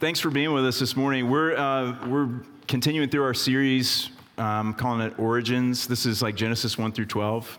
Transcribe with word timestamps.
thanks 0.00 0.18
for 0.18 0.30
being 0.30 0.54
with 0.54 0.64
us 0.64 0.78
this 0.78 0.96
morning. 0.96 1.28
We're, 1.28 1.54
uh, 1.54 2.08
we're 2.08 2.30
continuing 2.66 3.10
through 3.10 3.22
our 3.22 3.34
series, 3.34 4.08
um, 4.38 4.72
calling 4.72 5.02
it 5.02 5.18
Origins. 5.18 5.86
This 5.86 6.06
is 6.06 6.22
like 6.22 6.36
Genesis 6.36 6.78
1 6.78 6.92
through 6.92 7.04
12. 7.04 7.58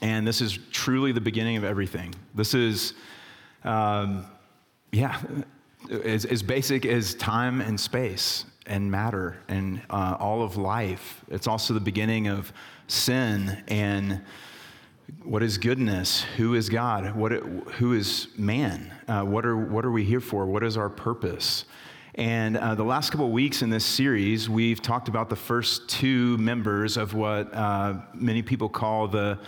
And 0.00 0.26
this 0.26 0.40
is 0.40 0.58
truly 0.72 1.12
the 1.12 1.20
beginning 1.20 1.58
of 1.58 1.64
everything. 1.64 2.14
This 2.34 2.54
is, 2.54 2.94
um, 3.64 4.24
yeah, 4.90 5.20
as, 6.02 6.24
as 6.24 6.42
basic 6.42 6.86
as 6.86 7.14
time 7.16 7.60
and 7.60 7.78
space 7.78 8.46
and 8.64 8.90
matter 8.90 9.36
and 9.48 9.82
uh, 9.90 10.16
all 10.18 10.42
of 10.42 10.56
life. 10.56 11.22
It's 11.28 11.46
also 11.46 11.74
the 11.74 11.80
beginning 11.80 12.26
of 12.26 12.54
sin 12.88 13.62
and 13.68 14.22
what 15.24 15.42
is 15.42 15.58
goodness? 15.58 16.22
Who 16.36 16.54
is 16.54 16.68
God? 16.68 17.14
What, 17.16 17.32
who 17.32 17.94
is 17.94 18.28
man? 18.36 18.92
Uh, 19.08 19.22
what, 19.22 19.46
are, 19.46 19.56
what 19.56 19.84
are 19.84 19.90
we 19.90 20.04
here 20.04 20.20
for? 20.20 20.46
What 20.46 20.62
is 20.62 20.76
our 20.76 20.88
purpose? 20.88 21.64
And 22.16 22.56
uh, 22.56 22.74
the 22.74 22.84
last 22.84 23.10
couple 23.10 23.26
of 23.26 23.32
weeks 23.32 23.62
in 23.62 23.70
this 23.70 23.84
series, 23.84 24.48
we've 24.48 24.82
talked 24.82 25.08
about 25.08 25.28
the 25.28 25.36
first 25.36 25.88
two 25.88 26.36
members 26.38 26.96
of 26.96 27.14
what 27.14 27.52
uh, 27.54 27.94
many 28.14 28.42
people 28.42 28.68
call 28.68 29.08
the, 29.08 29.38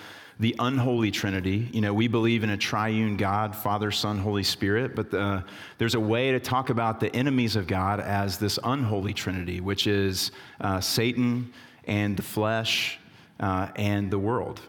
the 0.41 0.55
unholy 0.59 1.11
Trinity. 1.11 1.69
You 1.73 1.81
know, 1.81 1.93
we 1.93 2.09
believe 2.09 2.45
in 2.45 2.51
a 2.51 2.57
triune 2.57 3.17
God, 3.17 3.55
Father, 3.55 3.91
Son, 3.91 4.19
Holy 4.19 4.45
Spirit, 4.45 4.95
but 4.97 5.11
the, 5.11 5.45
there's 5.79 5.95
a 5.95 6.01
way 6.01 6.33
to 6.33 6.41
talk 6.41 6.71
about 6.71 7.01
the 7.01 7.15
enemies 7.15 7.57
of 7.57 7.67
God 7.67 8.01
as 8.01 8.39
this 8.39 8.59
unholy 8.65 9.13
Trinity, 9.13 9.61
which 9.61 9.87
is 9.87 10.31
uh, 10.61 10.81
Satan 10.81 11.53
and 11.85 12.17
the 12.17 12.23
flesh 12.23 12.99
uh, 13.41 13.69
and 13.77 14.11
the 14.11 14.19
world. 14.19 14.61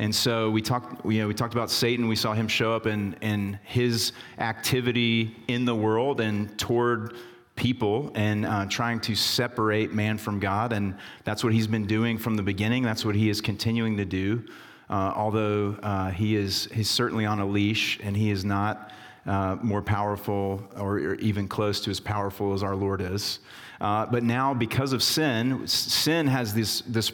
And 0.00 0.14
so 0.14 0.50
we 0.50 0.62
talked, 0.62 1.04
you 1.04 1.20
know, 1.20 1.28
we 1.28 1.34
talked 1.34 1.52
about 1.52 1.70
Satan. 1.70 2.08
We 2.08 2.16
saw 2.16 2.32
him 2.32 2.48
show 2.48 2.72
up 2.72 2.86
in, 2.86 3.14
in 3.20 3.60
his 3.64 4.12
activity 4.38 5.36
in 5.46 5.66
the 5.66 5.74
world 5.74 6.22
and 6.22 6.58
toward 6.58 7.16
people 7.54 8.10
and 8.14 8.46
uh, 8.46 8.64
trying 8.64 8.98
to 9.00 9.14
separate 9.14 9.92
man 9.92 10.16
from 10.16 10.40
God. 10.40 10.72
And 10.72 10.96
that's 11.24 11.44
what 11.44 11.52
he's 11.52 11.66
been 11.66 11.86
doing 11.86 12.16
from 12.16 12.34
the 12.34 12.42
beginning. 12.42 12.82
That's 12.82 13.04
what 13.04 13.14
he 13.14 13.28
is 13.28 13.42
continuing 13.42 13.98
to 13.98 14.06
do. 14.06 14.42
Uh, 14.88 15.12
although 15.14 15.78
uh, 15.82 16.10
he 16.10 16.34
is 16.34 16.64
he's 16.72 16.88
certainly 16.88 17.26
on 17.26 17.38
a 17.38 17.46
leash 17.46 18.00
and 18.02 18.16
he 18.16 18.30
is 18.30 18.42
not 18.42 18.92
uh, 19.26 19.56
more 19.62 19.82
powerful 19.82 20.62
or, 20.78 21.14
even 21.16 21.46
close 21.46 21.78
to 21.82 21.90
as 21.90 22.00
powerful 22.00 22.54
as 22.54 22.62
our 22.62 22.74
Lord 22.74 23.02
is. 23.02 23.40
Uh, 23.80 24.06
but 24.06 24.22
now, 24.22 24.54
because 24.54 24.94
of 24.94 25.02
sin, 25.02 25.66
sin 25.66 26.26
has 26.26 26.54
this, 26.54 26.80
this 26.82 27.12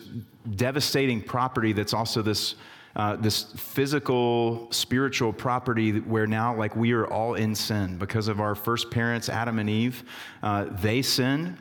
devastating 0.55 1.20
property 1.20 1.72
that's 1.72 1.92
also 1.92 2.22
this, 2.22 2.55
uh, 2.97 3.14
this 3.16 3.44
physical, 3.56 4.66
spiritual 4.72 5.33
property 5.33 6.00
where 6.00 6.27
now, 6.27 6.56
like, 6.56 6.75
we 6.75 6.92
are 6.92 7.06
all 7.06 7.34
in 7.34 7.55
sin 7.55 7.98
because 7.98 8.27
of 8.27 8.41
our 8.41 8.55
first 8.55 8.91
parents, 8.91 9.28
Adam 9.28 9.58
and 9.58 9.69
Eve. 9.69 10.03
Uh, 10.42 10.64
they 10.80 11.03
sin. 11.03 11.58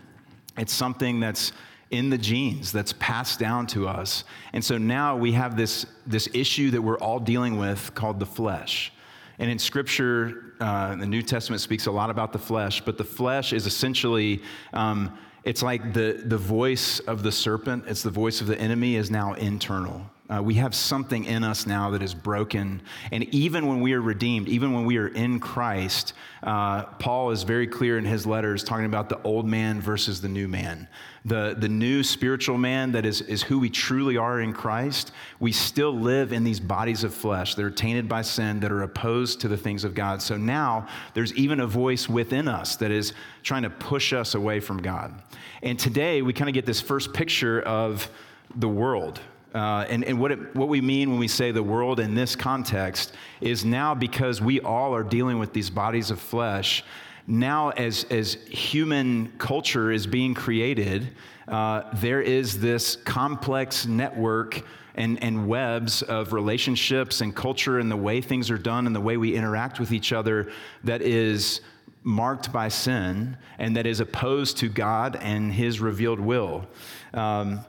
It's 0.57 0.73
something 0.73 1.19
that's 1.19 1.51
in 1.91 2.09
the 2.09 2.17
genes 2.17 2.71
that's 2.71 2.93
passed 2.93 3.37
down 3.37 3.67
to 3.67 3.85
us. 3.85 4.23
And 4.53 4.63
so 4.63 4.77
now 4.77 5.17
we 5.17 5.33
have 5.33 5.57
this, 5.57 5.85
this 6.07 6.29
issue 6.33 6.71
that 6.71 6.81
we're 6.81 6.97
all 6.99 7.19
dealing 7.19 7.57
with 7.57 7.93
called 7.93 8.19
the 8.19 8.25
flesh. 8.25 8.93
And 9.37 9.51
in 9.51 9.59
Scripture, 9.59 10.53
uh, 10.61 10.95
the 10.95 11.05
New 11.05 11.21
Testament 11.21 11.61
speaks 11.61 11.85
a 11.85 11.91
lot 11.91 12.09
about 12.09 12.31
the 12.31 12.39
flesh, 12.39 12.79
but 12.79 12.97
the 12.97 13.03
flesh 13.03 13.51
is 13.51 13.67
essentially, 13.67 14.41
um, 14.71 15.17
it's 15.43 15.61
like 15.61 15.93
the, 15.93 16.23
the 16.25 16.37
voice 16.37 16.99
of 16.99 17.23
the 17.23 17.31
serpent, 17.31 17.83
it's 17.87 18.03
the 18.03 18.09
voice 18.09 18.39
of 18.39 18.47
the 18.47 18.57
enemy 18.57 18.95
is 18.95 19.11
now 19.11 19.33
internal. 19.33 20.09
Uh, 20.27 20.41
we 20.41 20.55
have 20.55 20.73
something 20.73 21.25
in 21.25 21.43
us 21.43 21.67
now 21.67 21.91
that 21.91 22.01
is 22.01 22.15
broken. 22.15 22.81
And 23.11 23.23
even 23.25 23.67
when 23.67 23.79
we 23.79 23.93
are 23.93 24.01
redeemed, 24.01 24.47
even 24.49 24.73
when 24.73 24.83
we 24.85 24.97
are 24.97 25.09
in 25.09 25.39
Christ, 25.39 26.13
uh, 26.41 26.83
Paul 26.83 27.29
is 27.29 27.43
very 27.43 27.67
clear 27.67 27.99
in 27.99 28.05
his 28.05 28.25
letters 28.25 28.63
talking 28.63 28.87
about 28.87 29.07
the 29.07 29.21
old 29.21 29.45
man 29.45 29.79
versus 29.79 30.21
the 30.21 30.27
new 30.27 30.47
man. 30.47 30.87
The, 31.25 31.55
the 31.59 31.69
new 31.69 32.01
spiritual 32.01 32.57
man 32.57 32.91
that 32.93 33.05
is, 33.05 33.21
is 33.21 33.43
who 33.43 33.59
we 33.59 33.69
truly 33.69 34.17
are 34.17 34.41
in 34.41 34.51
Christ, 34.51 35.11
we 35.39 35.51
still 35.51 35.93
live 35.93 36.33
in 36.33 36.43
these 36.43 36.59
bodies 36.59 37.03
of 37.03 37.13
flesh 37.13 37.53
that 37.53 37.63
are 37.63 37.71
tainted 37.71 38.09
by 38.09 38.23
sin, 38.23 38.59
that 38.61 38.71
are 38.71 38.81
opposed 38.81 39.41
to 39.41 39.47
the 39.47 39.57
things 39.57 39.83
of 39.83 39.93
God. 39.93 40.23
So 40.23 40.37
now 40.37 40.87
there's 41.13 41.33
even 41.35 41.59
a 41.59 41.67
voice 41.67 42.09
within 42.09 42.47
us 42.47 42.77
that 42.77 42.89
is 42.89 43.13
trying 43.43 43.63
to 43.63 43.69
push 43.69 44.11
us 44.11 44.33
away 44.33 44.59
from 44.59 44.81
God. 44.81 45.13
And 45.61 45.77
today 45.77 46.23
we 46.23 46.33
kind 46.33 46.49
of 46.49 46.55
get 46.55 46.65
this 46.65 46.81
first 46.81 47.13
picture 47.13 47.61
of 47.61 48.09
the 48.55 48.69
world 48.69 49.19
uh, 49.55 49.85
and, 49.89 50.03
and 50.03 50.19
what, 50.19 50.33
it, 50.33 50.53
what 50.53 50.67
we 50.67 50.81
mean 50.81 51.09
when 51.09 51.17
we 51.17 51.29
say 51.29 51.49
the 51.51 51.63
world 51.63 52.01
in 52.01 52.13
this 52.13 52.35
context 52.35 53.13
is 53.39 53.63
now 53.63 53.95
because 53.95 54.41
we 54.41 54.59
all 54.59 54.93
are 54.93 55.03
dealing 55.03 55.39
with 55.39 55.53
these 55.53 55.69
bodies 55.69 56.11
of 56.11 56.19
flesh, 56.19 56.83
now 57.25 57.69
as, 57.69 58.03
as 58.11 58.33
human 58.49 59.31
culture 59.37 59.93
is 59.93 60.05
being 60.05 60.33
created, 60.33 61.09
uh, 61.47 61.83
there 61.93 62.21
is 62.21 62.59
this 62.59 62.97
complex 62.97 63.85
network 63.85 64.61
and, 64.95 65.23
and 65.23 65.47
webs 65.47 66.01
of 66.01 66.33
relationships 66.33 67.21
and 67.21 67.33
culture 67.33 67.79
and 67.79 67.89
the 67.89 67.95
way 67.95 68.19
things 68.19 68.51
are 68.51 68.57
done 68.57 68.85
and 68.87 68.95
the 68.95 69.01
way 69.01 69.15
we 69.15 69.35
interact 69.35 69.79
with 69.79 69.93
each 69.93 70.11
other 70.11 70.51
that 70.83 71.01
is 71.01 71.61
marked 72.03 72.51
by 72.51 72.67
sin 72.67 73.37
and 73.57 73.77
that 73.77 73.85
is 73.85 74.01
opposed 74.01 74.57
to 74.57 74.67
God 74.67 75.17
and 75.21 75.53
his 75.53 75.79
revealed 75.79 76.19
will. 76.19 76.67
Um, 77.13 77.61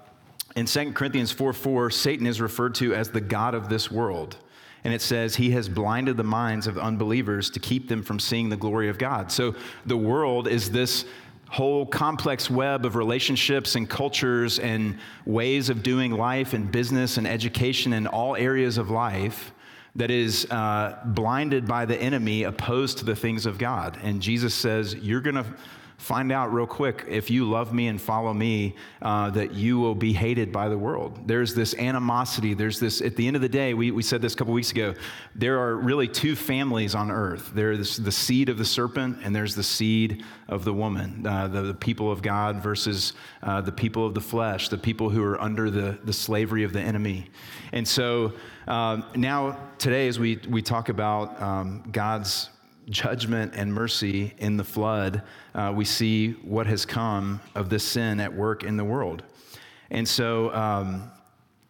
in 0.57 0.65
2 0.65 0.93
Corinthians 0.93 1.31
4 1.31 1.53
4, 1.53 1.91
Satan 1.91 2.27
is 2.27 2.41
referred 2.41 2.75
to 2.77 2.95
as 2.95 3.11
the 3.11 3.21
God 3.21 3.55
of 3.55 3.69
this 3.69 3.91
world. 3.91 4.37
And 4.85 4.95
it 4.95 5.03
says, 5.03 5.37
He 5.37 5.51
has 5.51 5.69
blinded 5.69 6.17
the 6.17 6.25
minds 6.25 6.67
of 6.67 6.79
unbelievers 6.79 7.51
to 7.51 7.61
keep 7.61 7.89
them 7.89 8.03
from 8.03 8.19
seeing 8.19 8.49
the 8.49 8.57
glory 8.57 8.89
of 8.89 8.99
God. 8.99 9.31
So 9.31 9.55
the 9.85 9.97
world 9.97 10.49
is 10.49 10.71
this 10.71 11.05
whole 11.49 11.87
complex 11.87 12.51
web 12.51 12.85
of 12.85 12.97
relationships 12.97 13.77
and 13.77 13.89
cultures 13.89 14.59
and 14.59 14.99
ways 15.27 15.69
of 15.69 15.83
doing 15.83 16.13
life 16.13 16.55
and 16.55 16.73
business 16.73 17.19
and 17.19 17.27
education 17.27 17.93
in 17.93 18.07
all 18.07 18.35
areas 18.35 18.79
of 18.79 18.91
life 18.91 19.53
that 19.95 20.11
is 20.11 20.47
uh, 20.51 20.99
blinded 21.07 21.67
by 21.67 21.85
the 21.85 21.97
enemy 22.01 22.43
opposed 22.43 22.99
to 22.99 23.05
the 23.05 23.17
things 23.17 23.47
of 23.47 23.59
God. 23.59 23.99
And 24.03 24.21
Jesus 24.21 24.55
says, 24.55 24.95
You're 24.95 25.21
going 25.21 25.37
to 25.37 25.47
find 25.99 26.31
out 26.31 26.53
real 26.53 26.67
quick 26.67 27.05
if 27.09 27.31
you 27.31 27.49
love 27.49 27.73
me 27.73 27.89
and 27.89 28.01
follow 28.01 28.35
me 28.35 28.75
uh, 29.01 29.31
that 29.31 29.55
you 29.55 29.79
will 29.79 29.95
be 29.95 30.13
hated 30.13 30.53
by 30.53 30.69
the 30.69 30.77
world. 30.77 31.27
There's 31.27 31.55
this 31.55 31.75
animosity. 31.75 32.55
There's 32.55 32.79
this 32.79 33.01
at 33.01 33.17
the 33.17 33.27
end 33.27 33.37
of 33.37 33.43
the 33.43 33.49
day 33.49 33.73
we, 33.75 33.91
we 33.91 34.03
said 34.03 34.21
this 34.21 34.35
a 34.35 34.37
couple 34.37 34.53
weeks 34.53 34.71
ago 34.71 34.95
there 35.35 35.59
are 35.59 35.77
really 35.77 36.07
two 36.07 36.37
families 36.37 36.95
on 36.95 37.11
earth. 37.11 37.51
There's 37.55 37.97
the 37.97 38.13
seed 38.13 38.49
of 38.49 38.59
the 38.59 38.65
serpent 38.65 39.19
and 39.23 39.35
there's 39.35 39.55
the 39.55 39.63
seed 39.63 40.23
of 40.49 40.65
the 40.65 40.73
woman 40.73 41.27
uh, 41.27 41.49
the, 41.49 41.63
the, 41.63 41.75
people 41.75 42.11
of 42.11 42.23
god 42.23 42.63
versus 42.63 43.15
uh, 43.43 43.61
the 43.61 43.73
people 43.73 44.07
of 44.07 44.15
the 44.15 44.21
flesh 44.21 44.69
the 44.69 44.79
people 44.79 45.11
who 45.11 45.23
are 45.23 45.41
under 45.41 45.71
the, 45.71 45.99
the 46.05 46.13
slavery 46.13 46.63
of 46.63 46.73
the 46.73 46.81
enemy. 46.81 47.29
And 47.73 47.87
so 47.87 48.33
uh, 48.69 49.03
now 49.15 49.59
today 49.79 50.09
as 50.09 50.19
we, 50.19 50.37
we 50.49 50.63
talk 50.63 50.89
about 50.89 51.41
um, 51.41 51.83
god's 51.91 52.51
judgment 52.89 53.53
and 53.57 53.73
mercy 53.73 54.35
in 54.39 54.57
the 54.57 54.65
flood, 54.65 55.23
uh, 55.55 55.73
we 55.75 55.85
see 55.85 56.33
what 56.43 56.67
has 56.67 56.87
come 56.87 57.41
of 57.55 57.69
this 57.69 57.85
sin 57.85 58.21
at 58.21 58.33
work 58.33 58.63
in 58.63 58.77
the 58.77 58.85
world. 58.85 59.23
And 59.91 60.07
so, 60.09 60.53
um, 60.55 61.11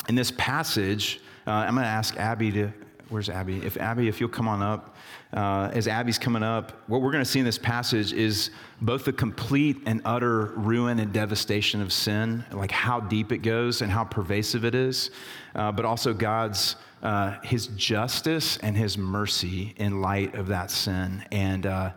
in 0.09 0.15
this 0.15 0.31
passage, 0.33 1.21
uh, 1.47 1.51
I'm 1.51 1.75
going 1.75 1.85
to 1.85 1.91
ask 1.91 2.17
Abby 2.17 2.53
to, 2.53 2.73
where's 3.09 3.29
Abby? 3.29 3.59
If 3.65 3.77
Abby, 3.77 4.09
if 4.09 4.21
you'll 4.21 4.29
come 4.29 4.49
on 4.49 4.63
up. 4.63 4.97
Uh, 5.33 5.71
as 5.73 5.89
Abby's 5.89 6.19
coming 6.19 6.43
up, 6.43 6.73
what 6.87 7.03
we're 7.03 7.11
going 7.11 7.25
to 7.25 7.29
see 7.29 7.41
in 7.41 7.45
this 7.45 7.59
passage 7.59 8.13
is 8.13 8.51
both 8.81 9.05
the 9.05 9.13
complete 9.13 9.77
and 9.85 10.01
utter 10.05 10.53
ruin 10.57 11.01
and 11.01 11.13
devastation 11.13 11.83
of 11.83 11.93
sin, 11.93 12.45
like 12.53 12.71
how 12.71 13.01
deep 13.01 13.33
it 13.33 13.39
goes 13.39 13.83
and 13.83 13.91
how 13.91 14.05
pervasive 14.05 14.65
it 14.65 14.75
is, 14.75 15.11
uh, 15.55 15.73
but 15.73 15.85
also 15.85 16.15
God's 16.15 16.77
uh, 17.03 17.39
his 17.43 17.69
justice 17.69 18.57
and 18.59 18.77
his 18.77 18.97
mercy 18.97 19.75
in 19.77 20.01
light 20.01 20.35
of 20.35 20.49
that 20.49 20.71
sin 20.71 21.25
and, 21.31 21.67
uh, 21.67 21.93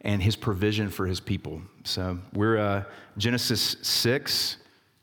and 0.00 0.22
his 0.22 0.36
provision 0.36 0.88
for 0.88 1.06
his 1.06 1.20
people. 1.20 1.60
So 1.84 2.18
we're 2.32 2.58
uh, 2.58 2.84
Genesis 3.18 3.76
6, 3.82 4.56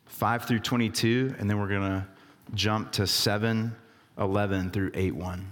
5 0.05 0.45
through 0.45 0.59
22, 0.59 1.35
and 1.39 1.49
then 1.49 1.59
we're 1.59 1.67
going 1.67 1.81
to 1.81 2.07
jump 2.53 2.91
to 2.93 3.05
7, 3.05 3.75
11 4.17 4.71
through 4.71 4.91
8, 4.93 5.15
1. 5.15 5.47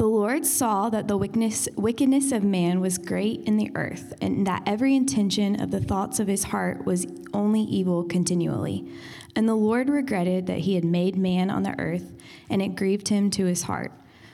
The 0.00 0.06
Lord 0.06 0.46
saw 0.46 0.88
that 0.88 1.08
the 1.08 1.18
wickedness, 1.18 2.32
of 2.32 2.42
man 2.42 2.80
was 2.80 2.96
great 2.96 3.42
in 3.42 3.58
the 3.58 3.70
earth, 3.74 4.14
and 4.22 4.46
that 4.46 4.62
every 4.64 4.96
intention 4.96 5.60
of 5.60 5.70
the 5.70 5.78
thoughts 5.78 6.18
of 6.18 6.26
his 6.26 6.44
heart 6.44 6.86
was 6.86 7.06
only 7.34 7.60
evil 7.60 8.04
continually. 8.04 8.90
And 9.36 9.46
the 9.46 9.54
Lord 9.54 9.90
regretted 9.90 10.46
that 10.46 10.60
he 10.60 10.74
had 10.74 10.86
made 10.86 11.16
man 11.16 11.50
on 11.50 11.64
the 11.64 11.78
earth, 11.78 12.14
and 12.48 12.62
it 12.62 12.76
grieved 12.76 13.08
him 13.08 13.28
to 13.32 13.44
his 13.44 13.64
heart. 13.64 13.92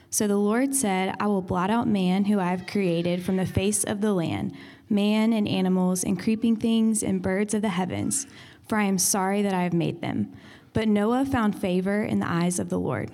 So 0.09 0.29
the 0.29 0.37
Lord 0.37 0.73
said, 0.73 1.17
I 1.19 1.27
will 1.27 1.43
blot 1.43 1.71
out 1.71 1.89
man 1.89 2.27
who 2.27 2.39
I 2.39 2.51
have 2.51 2.69
created 2.69 3.25
from 3.25 3.37
the 3.37 3.45
face 3.45 3.83
of 3.83 4.01
the 4.01 4.15
land, 4.15 4.55
man 4.89 5.33
and 5.33 5.49
animals 5.49 6.05
and 6.05 6.17
creeping 6.17 6.55
things 6.55 7.03
and 7.03 7.21
birds 7.21 7.55
of 7.55 7.63
the 7.63 7.71
heavens, 7.71 8.29
for 8.69 8.79
I 8.79 8.85
am 8.85 8.99
sorry 8.99 9.43
that 9.43 9.53
I 9.53 9.65
have 9.65 9.75
made 9.75 10.01
them. 10.01 10.33
But 10.73 10.87
Noah 10.87 11.25
found 11.25 11.61
favor 11.61 12.05
in 12.05 12.21
the 12.21 12.31
eyes 12.31 12.61
of 12.61 12.69
the 12.69 12.79
Lord. 12.79 13.11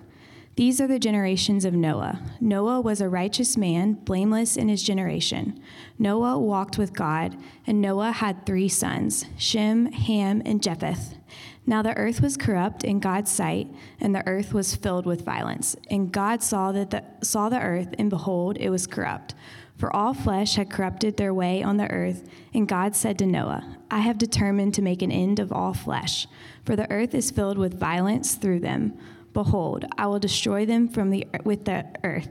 These 0.55 0.83
are 0.83 0.87
the 0.87 0.99
generations 0.99 1.65
of 1.65 1.73
Noah. 1.73 2.21
Noah 2.39 2.83
was 2.83 3.01
a 3.01 3.09
righteous 3.09 3.57
man, 3.57 3.95
blameless 3.95 4.59
in 4.59 4.69
his 4.69 4.83
generation. 4.83 5.59
Noah 5.99 6.39
walked 6.39 6.77
with 6.77 6.93
God, 6.93 7.39
and 7.67 7.81
Noah 7.81 8.13
had 8.13 8.45
three 8.45 8.69
sons 8.69 9.25
Shem, 9.39 9.87
Ham, 9.93 10.43
and 10.45 10.63
Japheth. 10.63 11.17
Now 11.65 11.81
the 11.81 11.97
earth 11.97 12.21
was 12.21 12.37
corrupt 12.37 12.85
in 12.85 13.01
God's 13.01 13.31
sight, 13.31 13.69
and 13.99 14.15
the 14.15 14.27
earth 14.27 14.53
was 14.53 14.77
filled 14.77 15.07
with 15.07 15.25
violence. 15.25 15.75
And 15.89 16.13
God 16.13 16.43
saw, 16.43 16.71
that 16.73 16.91
the, 16.91 17.05
saw 17.23 17.49
the 17.49 17.61
earth, 17.61 17.95
and 17.99 18.11
behold, 18.11 18.59
it 18.59 18.69
was 18.69 18.87
corrupt. 18.87 19.35
For 19.79 19.95
all 19.95 20.13
flesh 20.13 20.57
had 20.57 20.71
corrupted 20.71 21.17
their 21.17 21.33
way 21.33 21.63
on 21.63 21.79
the 21.79 21.91
earth, 21.91 22.29
and 22.53 22.69
God 22.69 22.95
said 22.95 23.19
to 23.19 23.27
Noah, 23.27 23.79
I 23.91 24.01
have 24.01 24.19
determined 24.19 24.75
to 24.75 24.83
make 24.83 25.01
an 25.01 25.11
end 25.11 25.39
of 25.39 25.51
all 25.51 25.73
flesh, 25.73 26.27
for 26.63 26.77
the 26.77 26.91
earth 26.91 27.15
is 27.15 27.31
filled 27.31 27.59
with 27.59 27.81
violence 27.81 28.35
through 28.35 28.61
them. 28.61 28.99
Behold, 29.32 29.84
I 29.96 30.06
will 30.06 30.19
destroy 30.19 30.67
them 30.67 30.88
from 30.88 31.11
the 31.11 31.26
with 31.44 31.64
the 31.64 31.87
earth. 32.05 32.29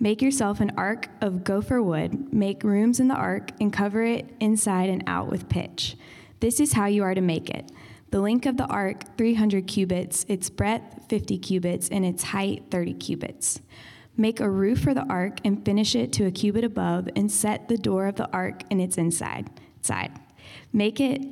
Make 0.00 0.20
yourself 0.20 0.60
an 0.60 0.72
ark 0.76 1.08
of 1.20 1.44
gopher 1.44 1.80
wood, 1.80 2.32
make 2.32 2.64
rooms 2.64 2.98
in 2.98 3.08
the 3.08 3.14
ark, 3.14 3.50
and 3.60 3.72
cover 3.72 4.02
it 4.02 4.34
inside 4.40 4.90
and 4.90 5.04
out 5.06 5.28
with 5.28 5.48
pitch. 5.48 5.96
This 6.40 6.58
is 6.58 6.72
how 6.72 6.86
you 6.86 7.04
are 7.04 7.14
to 7.14 7.20
make 7.20 7.48
it. 7.50 7.70
The 8.10 8.20
length 8.20 8.46
of 8.46 8.56
the 8.56 8.66
ark, 8.66 9.16
300 9.16 9.66
cubits, 9.66 10.26
its 10.28 10.50
breadth, 10.50 11.08
50 11.08 11.38
cubits, 11.38 11.88
and 11.88 12.04
its 12.04 12.24
height, 12.24 12.64
30 12.70 12.94
cubits. 12.94 13.60
Make 14.16 14.40
a 14.40 14.50
roof 14.50 14.80
for 14.80 14.92
the 14.92 15.06
ark 15.06 15.38
and 15.44 15.64
finish 15.64 15.94
it 15.94 16.12
to 16.14 16.26
a 16.26 16.30
cubit 16.30 16.64
above, 16.64 17.08
and 17.14 17.30
set 17.30 17.68
the 17.68 17.78
door 17.78 18.06
of 18.06 18.16
the 18.16 18.30
ark 18.32 18.64
in 18.70 18.80
its 18.80 18.98
inside. 18.98 19.48
Side. 19.82 20.12
Make 20.72 21.00
it 21.00 21.22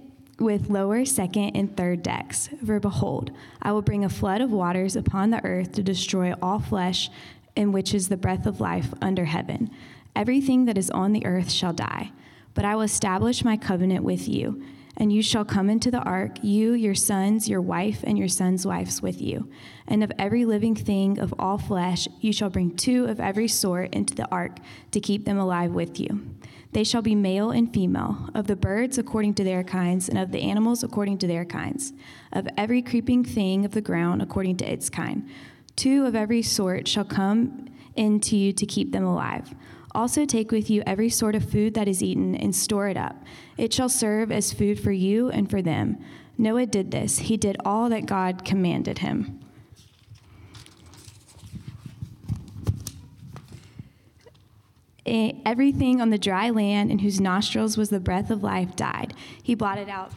with 0.41 0.71
lower, 0.71 1.05
second, 1.05 1.51
and 1.55 1.77
third 1.77 2.03
decks. 2.03 2.49
For 2.65 2.81
behold, 2.81 3.31
I 3.63 3.73
will 3.73 3.83
bring 3.83 4.05
a 4.05 4.09
flood 4.09 4.41
of 4.41 4.51
waters 4.51 4.97
upon 4.97 5.31
the 5.31 5.45
earth 5.45 5.73
to 5.73 5.83
destroy 5.83 6.35
all 6.41 6.59
flesh, 6.59 7.11
in 7.55 7.73
which 7.73 7.95
is 7.95 8.09
the 8.09 8.17
breath 8.17 8.47
of 8.47 8.61
life 8.61 8.95
under 9.03 9.27
heaven. 9.27 9.71
Everything 10.17 10.65
that 10.65 10.79
is 10.79 10.91
on 10.91 11.13
the 11.13 11.27
earth 11.27 11.51
shall 11.51 11.73
die. 11.73 12.13
But 12.55 12.65
I 12.65 12.75
will 12.75 12.83
establish 12.83 13.45
my 13.45 13.57
covenant 13.57 14.03
with 14.03 14.29
you, 14.29 14.63
and 15.01 15.11
you 15.11 15.23
shall 15.23 15.47
come 15.47 15.71
into 15.71 15.91
the 15.91 16.03
ark, 16.03 16.45
you, 16.45 16.75
your 16.75 16.95
sons, 16.95 17.49
your 17.49 17.63
wife, 17.63 18.05
and 18.05 18.19
your 18.19 18.29
sons' 18.29 18.67
wives 18.67 19.01
with 19.01 19.21
you. 19.21 19.51
And 19.89 20.05
of 20.05 20.13
every 20.19 20.45
living 20.45 20.77
thing 20.77 21.19
of 21.19 21.35
all 21.39 21.57
flesh, 21.57 22.07
you 22.21 22.35
shall 22.35 22.51
bring 22.51 22.77
two 22.77 23.07
of 23.07 23.19
every 23.19 23.49
sort 23.49 23.95
into 23.95 24.15
the 24.15 24.29
ark 24.31 24.59
to 24.91 25.01
keep 25.01 25.25
them 25.25 25.39
alive 25.39 25.73
with 25.73 25.99
you. 25.99 26.21
They 26.73 26.85
shall 26.85 27.01
be 27.01 27.15
male 27.15 27.51
and 27.51 27.73
female, 27.73 28.29
of 28.35 28.47
the 28.47 28.57
birds 28.57 28.99
according 28.99 29.35
to 29.35 29.45
their 29.45 29.65
kinds, 29.65 30.11
and 30.11 30.19
of 30.19 30.33
the 30.33 30.43
animals 30.43 30.83
according 30.83 31.17
to 31.19 31.27
their 31.27 31.47
kinds, 31.47 31.95
of 32.31 32.47
every 32.59 32.83
creeping 32.83 33.25
thing 33.25 33.65
of 33.65 33.73
the 33.73 33.81
ground 33.81 34.21
according 34.21 34.59
to 34.59 34.71
its 34.71 34.91
kind. 34.91 35.27
Two 35.77 36.05
of 36.05 36.15
every 36.15 36.43
sort 36.43 36.87
shall 36.87 37.07
come 37.07 37.71
into 37.97 38.37
you 38.37 38.53
to 38.53 38.67
keep 38.67 38.93
them 38.93 39.05
alive. 39.05 39.55
Also 39.93 40.25
take 40.25 40.51
with 40.51 40.71
you 40.71 40.83
every 40.87 41.09
sort 41.09 41.35
of 41.35 41.51
food 41.51 41.75
that 41.75 41.89
is 41.89 42.03
eaten, 42.03 42.35
and 42.35 42.55
store 42.55 42.89
it 42.89 42.97
up. 42.97 43.25
It 43.57 43.73
shall 43.73 43.89
serve 43.89 44.31
as 44.31 44.53
food 44.53 44.79
for 44.79 44.93
you 44.93 45.31
and 45.31 45.51
for 45.51 45.63
them. 45.63 45.99
Noah 46.39 46.67
did 46.67 46.91
this, 46.91 47.19
he 47.19 47.37
did 47.37 47.57
all 47.65 47.89
that 47.91 48.07
God 48.07 48.45
commanded 48.45 48.99
him. 48.99 49.41
Eh, 55.07 55.33
everything 55.45 56.01
on 56.01 56.11
the 56.11 56.19
dry 56.19 56.51
land 56.51 56.91
in 56.91 57.01
whose 57.01 57.21
nostrils 57.21 57.77
was 57.77 57.91
the 57.91 57.99
breath 57.99 58.31
of 58.31 58.43
life 58.43 58.77
died. 58.77 59.13
He 59.43 59.55
blotted 59.55 59.89
out 59.89 60.13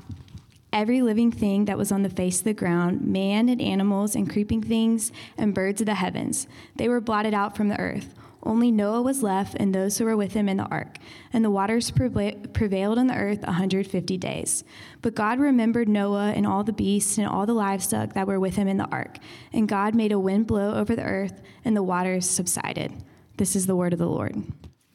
every 0.74 1.02
living 1.02 1.32
thing 1.32 1.66
that 1.66 1.78
was 1.78 1.92
on 1.92 2.02
the 2.02 2.10
face 2.10 2.40
of 2.40 2.46
the 2.46 2.54
ground, 2.54 3.02
man 3.02 3.48
and 3.48 3.62
animals 3.62 4.16
and 4.16 4.30
creeping 4.30 4.62
things 4.62 5.12
and 5.38 5.54
birds 5.54 5.80
of 5.82 5.86
the 5.86 5.96
heavens. 5.96 6.48
They 6.76 6.90
were 6.90 7.00
blotted 7.00 7.34
out 7.34 7.56
from 7.56 7.70
the 7.70 7.80
earth. 7.80 8.14
Only 8.46 8.72
Noah 8.72 9.02
was 9.02 9.24
left 9.24 9.56
and 9.60 9.74
those 9.74 9.98
who 9.98 10.06
were 10.06 10.18
with 10.18 10.34
him 10.34 10.50
in 10.50 10.58
the 10.58 10.66
ark. 10.66 10.98
And 11.32 11.44
the 11.44 11.50
waters 11.50 11.92
prevailed 11.92 12.98
on 12.98 13.08
the 13.08 13.16
earth 13.16 13.40
a 13.44 13.48
150 13.48 14.18
days. 14.18 14.64
But 15.02 15.16
God 15.16 15.40
remembered 15.40 15.88
Noah 15.88 16.32
and 16.32 16.46
all 16.46 16.64
the 16.64 16.74
beasts 16.74 17.18
and 17.18 17.28
all 17.28 17.46
the 17.46 17.54
livestock 17.54 18.14
that 18.14 18.28
were 18.28 18.40
with 18.40 18.56
him 18.56 18.68
in 18.68 18.78
the 18.78 18.90
ark. 18.92 19.18
And 19.54 19.68
God 19.68 19.96
made 19.96 20.12
a 20.12 20.20
wind 20.20 20.48
blow 20.48 20.76
over 20.76 20.96
the 20.96 21.04
earth, 21.04 21.42
and 21.64 21.76
the 21.76 21.84
waters 21.84 22.30
subsided. 22.30 22.92
This 23.38 23.56
is 23.56 23.66
the 23.66 23.76
word 23.76 23.94
of 23.94 24.00
the 24.00 24.08
Lord. 24.08 24.36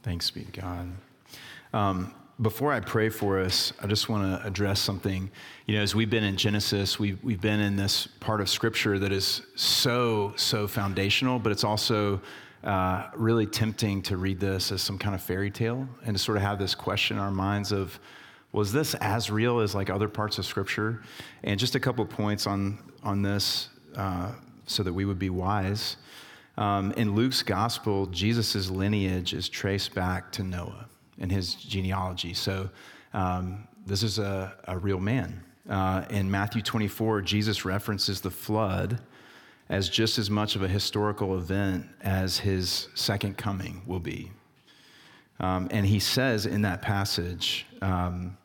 Thanks 0.03 0.31
be 0.31 0.45
to 0.45 0.61
God. 0.61 0.93
Um, 1.73 2.15
before 2.41 2.73
I 2.73 2.81
pray 2.81 3.09
for 3.09 3.41
us, 3.41 3.73
I 3.83 3.89
just 3.89 4.09
want 4.09 4.41
to 4.41 4.47
address 4.47 4.81
something. 4.81 5.31
You 5.67 5.77
know, 5.77 5.83
as 5.83 5.95
we've 5.95 6.11
been 6.11 6.23
in 6.23 6.37
Genesis, 6.37 6.99
we've, 6.99 7.23
we've 7.25 7.41
been 7.41 7.59
in 7.59 7.77
this 7.77 8.07
part 8.21 8.41
of 8.41 8.49
Scripture 8.49 8.99
that 9.01 9.11
is 9.11 9.43
so, 9.57 10.35
so 10.37 10.69
foundational, 10.69 11.41
but 11.41 11.51
it's 11.51 11.65
also 11.65 12.21
uh, 12.65 13.09
really 13.15 13.47
tempting 13.47 14.03
to 14.03 14.17
read 14.17 14.41
this 14.41 14.73
as 14.73 14.83
some 14.83 14.99
kind 14.99 15.15
of 15.15 15.23
fairy 15.23 15.51
tale 15.51 15.89
and 16.05 16.17
to 16.17 16.23
sort 16.23 16.37
of 16.37 16.43
have 16.43 16.59
this 16.59 16.75
question 16.75 17.17
in 17.17 17.23
our 17.23 17.31
minds 17.31 17.73
of, 17.73 17.99
was 18.53 18.73
this 18.73 18.95
as 18.97 19.31
real 19.31 19.61
as 19.61 19.75
like 19.75 19.91
other 19.91 20.09
parts 20.09 20.39
of 20.39 20.45
Scripture? 20.45 21.03
And 21.45 21.59
just 21.59 21.75
a 21.75 21.81
couple 21.81 22.05
points 22.07 22.47
on, 22.47 22.79
on 23.03 23.23
this 23.23 23.69
uh, 23.95 24.33
so 24.67 24.83
that 24.83 24.93
we 24.93 25.05
would 25.05 25.19
be 25.19 25.31
wise. 25.31 25.97
Um, 26.57 26.93
in 26.93 27.15
Luke's 27.15 27.43
gospel, 27.43 28.07
Jesus' 28.07 28.69
lineage 28.69 29.33
is 29.33 29.49
traced 29.49 29.95
back 29.95 30.33
to 30.33 30.43
Noah 30.43 30.89
and 31.19 31.31
his 31.31 31.55
genealogy. 31.55 32.35
So 32.35 32.69
um, 33.15 33.69
this 33.87 34.03
is 34.03 34.19
a, 34.19 34.55
a 34.65 34.77
real 34.77 34.99
man. 34.99 35.45
Uh, 35.69 36.05
in 36.11 36.31
Matthew 36.31 36.63
24, 36.63 37.23
Jesus 37.23 37.65
references 37.65 38.21
the 38.21 38.31
flood 38.31 39.01
as 39.69 39.89
just 39.89 40.19
as 40.19 40.31
much 40.31 40.57
of 40.57 40.63
a 40.63 40.69
historical 40.69 41.37
event 41.37 41.87
as 42.03 42.39
his 42.39 42.89
second 42.95 43.37
coming 43.37 43.83
will 43.87 44.01
be. 44.01 44.31
Um, 45.41 45.69
and 45.71 45.87
he 45.87 46.01
says 46.01 46.47
in 46.47 46.63
that 46.63 46.83
passage, 46.83 47.67
um, 47.81 48.37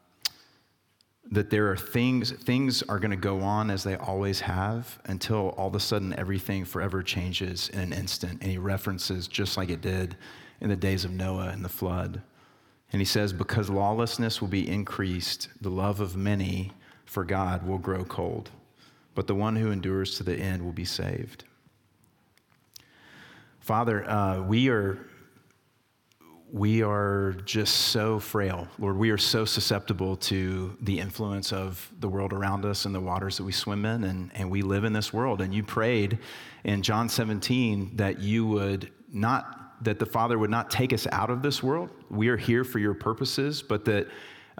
that 1.32 1.50
there 1.50 1.72
are 1.72 1.78
things 1.78 2.32
things 2.32 2.84
are 2.84 3.00
going 3.00 3.12
to 3.12 3.18
go 3.18 3.40
on 3.40 3.72
as 3.72 3.84
they 3.84 3.96
always 3.96 4.40
have 4.42 5.00
until 5.06 5.50
all 5.58 5.68
of 5.68 5.76
a 5.76 5.80
sudden 5.80 6.14
everything 6.20 6.64
forever 6.64 7.02
changes 7.02 7.70
in 7.70 7.80
an 7.80 7.94
instant. 7.94 8.42
And 8.42 8.52
he 8.52 8.58
references 8.60 9.28
just 9.28 9.58
like 9.58 9.70
it 9.70 9.82
did 9.82 10.16
in 10.62 10.70
the 10.70 10.76
days 10.76 11.06
of 11.06 11.12
Noah 11.12 11.48
and 11.48 11.66
the 11.66 11.70
flood. 11.70 12.22
And 12.92 13.02
he 13.02 13.06
says 13.06 13.34
because 13.34 13.70
lawlessness 13.70 14.42
will 14.42 14.50
be 14.50 14.70
increased 14.70 15.48
the 15.62 15.70
love 15.70 16.00
of 16.02 16.16
many 16.16 16.72
for 17.06 17.24
God 17.24 17.66
will 17.66 17.80
grow 17.80 18.04
cold 18.04 18.52
but 19.16 19.28
the 19.28 19.36
one 19.36 19.56
who 19.56 19.72
endures 19.72 20.18
to 20.18 20.24
the 20.24 20.36
end 20.36 20.64
will 20.64 20.72
be 20.72 20.86
saved 20.86 21.44
Father 23.60 24.10
uh, 24.10 24.42
we 24.42 24.70
are 24.70 25.08
we 26.54 26.84
are 26.84 27.32
just 27.46 27.76
so 27.76 28.20
frail. 28.20 28.68
Lord, 28.78 28.96
we 28.96 29.10
are 29.10 29.18
so 29.18 29.44
susceptible 29.44 30.16
to 30.18 30.78
the 30.82 31.00
influence 31.00 31.52
of 31.52 31.92
the 32.00 32.08
world 32.08 32.32
around 32.32 32.64
us 32.64 32.86
and 32.86 32.94
the 32.94 33.00
waters 33.00 33.38
that 33.38 33.44
we 33.44 33.52
swim 33.52 33.86
in, 33.86 34.04
and, 34.04 34.30
and 34.36 34.52
we 34.52 34.62
live 34.62 34.84
in 34.84 34.94
this 34.94 35.12
world. 35.12 35.42
And 35.42 35.52
you 35.52 35.64
prayed 35.64 36.20
in 36.64 36.84
John 36.84 37.10
17 37.10 37.96
that 37.96 38.20
you 38.20 38.46
would 38.46 38.92
not, 39.12 39.84
that 39.84 39.98
the 39.98 40.06
Father 40.06 40.38
would 40.38 40.52
not 40.52 40.70
take 40.70 40.94
us 40.94 41.08
out 41.12 41.32
of 41.32 41.42
this 41.42 41.64
world. 41.64 41.90
We 42.12 42.28
are 42.28 42.38
here 42.38 42.64
for 42.64 42.78
your 42.78 42.94
purposes, 42.94 43.64
but 43.64 43.84
that, 43.86 44.08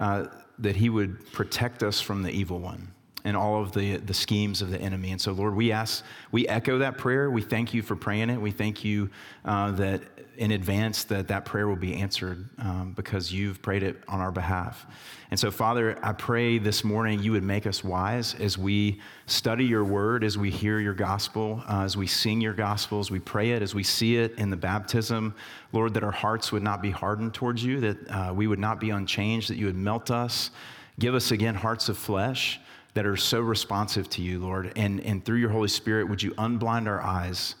uh, 0.00 0.24
that 0.58 0.74
He 0.74 0.90
would 0.90 1.32
protect 1.32 1.84
us 1.84 2.00
from 2.00 2.24
the 2.24 2.30
evil 2.32 2.58
one 2.58 2.92
and 3.24 3.36
all 3.36 3.60
of 3.60 3.72
the, 3.72 3.96
the 3.96 4.12
schemes 4.14 4.60
of 4.60 4.70
the 4.70 4.80
enemy. 4.80 5.10
And 5.10 5.20
so, 5.20 5.32
Lord, 5.32 5.56
we 5.56 5.72
ask, 5.72 6.04
we 6.30 6.46
echo 6.46 6.78
that 6.78 6.98
prayer. 6.98 7.30
We 7.30 7.40
thank 7.40 7.72
you 7.72 7.80
for 7.80 7.96
praying 7.96 8.28
it. 8.28 8.38
We 8.38 8.50
thank 8.50 8.84
you 8.84 9.10
uh, 9.46 9.70
that 9.72 10.02
in 10.36 10.50
advance 10.50 11.04
that 11.04 11.28
that 11.28 11.44
prayer 11.44 11.68
will 11.68 11.76
be 11.76 11.94
answered 11.94 12.48
um, 12.58 12.92
because 12.96 13.32
you've 13.32 13.62
prayed 13.62 13.82
it 13.82 14.02
on 14.08 14.20
our 14.20 14.32
behalf. 14.32 14.84
And 15.30 15.38
so, 15.38 15.50
Father, 15.50 15.98
I 16.02 16.12
pray 16.12 16.58
this 16.58 16.84
morning 16.84 17.22
you 17.22 17.32
would 17.32 17.42
make 17.42 17.66
us 17.66 17.82
wise 17.82 18.34
as 18.34 18.58
we 18.58 19.00
study 19.26 19.64
your 19.64 19.84
word, 19.84 20.22
as 20.22 20.36
we 20.36 20.50
hear 20.50 20.80
your 20.80 20.92
gospel, 20.92 21.62
uh, 21.68 21.82
as 21.82 21.96
we 21.96 22.06
sing 22.06 22.40
your 22.40 22.52
gospel, 22.52 22.98
as 23.00 23.10
we 23.10 23.20
pray 23.20 23.52
it, 23.52 23.62
as 23.62 23.74
we 23.74 23.82
see 23.82 24.16
it 24.16 24.38
in 24.38 24.50
the 24.50 24.56
baptism. 24.56 25.34
Lord, 25.72 25.94
that 25.94 26.04
our 26.04 26.12
hearts 26.12 26.52
would 26.52 26.62
not 26.62 26.82
be 26.82 26.90
hardened 26.90 27.32
towards 27.32 27.64
you, 27.64 27.80
that 27.80 28.10
uh, 28.10 28.32
we 28.34 28.46
would 28.46 28.58
not 28.58 28.80
be 28.80 28.90
unchanged, 28.90 29.50
that 29.50 29.56
you 29.56 29.66
would 29.66 29.76
melt 29.76 30.10
us. 30.10 30.50
Give 30.98 31.14
us 31.14 31.30
again 31.30 31.54
hearts 31.54 31.88
of 31.88 31.96
flesh 31.96 32.60
that 32.94 33.06
are 33.06 33.16
so 33.16 33.40
responsive 33.40 34.08
to 34.08 34.22
you, 34.22 34.38
Lord. 34.38 34.72
And, 34.76 35.00
and 35.00 35.24
through 35.24 35.38
your 35.38 35.50
Holy 35.50 35.68
Spirit, 35.68 36.08
would 36.08 36.22
you 36.22 36.30
unblind 36.32 36.86
our 36.86 37.02
eyes, 37.02 37.56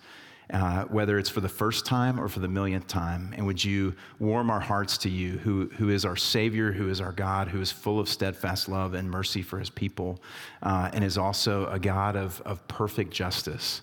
uh, 0.50 0.84
whether 0.84 1.18
it's 1.18 1.28
for 1.28 1.40
the 1.40 1.48
first 1.48 1.84
time 1.84 2.20
or 2.20 2.28
for 2.28 2.38
the 2.38 2.48
millionth 2.48 2.86
time? 2.86 3.34
And 3.36 3.44
would 3.46 3.62
you 3.62 3.94
warm 4.20 4.48
our 4.48 4.60
hearts 4.60 4.96
to 4.98 5.10
you, 5.10 5.38
who, 5.38 5.68
who 5.76 5.88
is 5.88 6.04
our 6.04 6.16
Savior, 6.16 6.70
who 6.70 6.88
is 6.88 7.00
our 7.00 7.12
God, 7.12 7.48
who 7.48 7.60
is 7.60 7.72
full 7.72 7.98
of 7.98 8.08
steadfast 8.08 8.68
love 8.68 8.94
and 8.94 9.10
mercy 9.10 9.42
for 9.42 9.58
his 9.58 9.70
people, 9.70 10.22
uh, 10.62 10.90
and 10.92 11.02
is 11.02 11.18
also 11.18 11.66
a 11.66 11.80
God 11.80 12.14
of, 12.14 12.40
of 12.42 12.66
perfect 12.68 13.12
justice. 13.12 13.82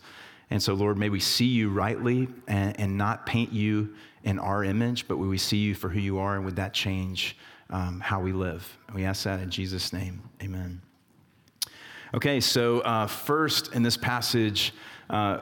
And 0.50 0.62
so, 0.64 0.74
Lord, 0.74 0.98
may 0.98 1.10
we 1.10 1.20
see 1.20 1.46
you 1.46 1.70
rightly 1.70 2.28
and, 2.48 2.80
and 2.80 2.98
not 2.98 3.26
paint 3.26 3.52
you 3.52 3.94
in 4.24 4.40
our 4.40 4.64
image, 4.64 5.08
but 5.08 5.18
we 5.18 5.38
see 5.38 5.58
you 5.58 5.76
for 5.76 5.90
who 5.90 6.00
you 6.00 6.20
are, 6.20 6.36
and 6.36 6.46
would 6.46 6.58
that 6.58 6.74
change 6.74 7.38
um, 7.70 8.00
how 8.00 8.22
we 8.22 8.34
live? 8.34 8.78
we 8.94 9.06
ask 9.06 9.24
that 9.24 9.40
in 9.40 9.50
Jesus' 9.50 9.94
name. 9.94 10.22
Amen. 10.44 10.82
Okay, 12.14 12.42
so 12.42 12.82
uh, 12.82 13.08
first 13.08 13.74
in 13.74 13.84
this 13.84 13.96
passage, 13.96 14.74
uh, 15.10 15.40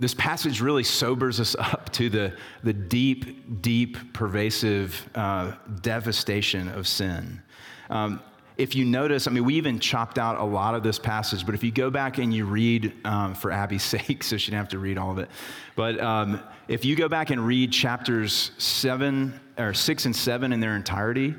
this 0.00 0.14
passage 0.14 0.62
really 0.62 0.84
sobers 0.84 1.38
us 1.38 1.54
up 1.58 1.92
to 1.92 2.08
the, 2.08 2.34
the 2.62 2.72
deep, 2.72 3.60
deep, 3.60 4.14
pervasive 4.14 5.08
uh, 5.14 5.52
devastation 5.82 6.68
of 6.68 6.88
sin. 6.88 7.42
Um, 7.90 8.22
if 8.56 8.74
you 8.74 8.86
notice, 8.86 9.26
I 9.26 9.32
mean, 9.32 9.44
we 9.44 9.54
even 9.56 9.78
chopped 9.78 10.18
out 10.18 10.38
a 10.38 10.44
lot 10.44 10.74
of 10.74 10.82
this 10.82 10.98
passage, 10.98 11.44
but 11.44 11.54
if 11.54 11.62
you 11.62 11.70
go 11.70 11.90
back 11.90 12.16
and 12.16 12.32
you 12.32 12.46
read, 12.46 12.94
um, 13.04 13.34
for 13.34 13.50
Abby's 13.50 13.82
sake, 13.82 14.22
so 14.22 14.38
she 14.38 14.50
didn't 14.50 14.60
have 14.60 14.68
to 14.70 14.78
read 14.78 14.96
all 14.96 15.10
of 15.10 15.18
it, 15.18 15.28
but 15.76 16.00
um, 16.00 16.40
if 16.68 16.86
you 16.86 16.96
go 16.96 17.08
back 17.08 17.28
and 17.28 17.46
read 17.46 17.70
chapters 17.70 18.52
seven 18.56 19.38
or 19.58 19.74
six 19.74 20.06
and 20.06 20.16
seven 20.16 20.54
in 20.54 20.60
their 20.60 20.74
entirety, 20.74 21.34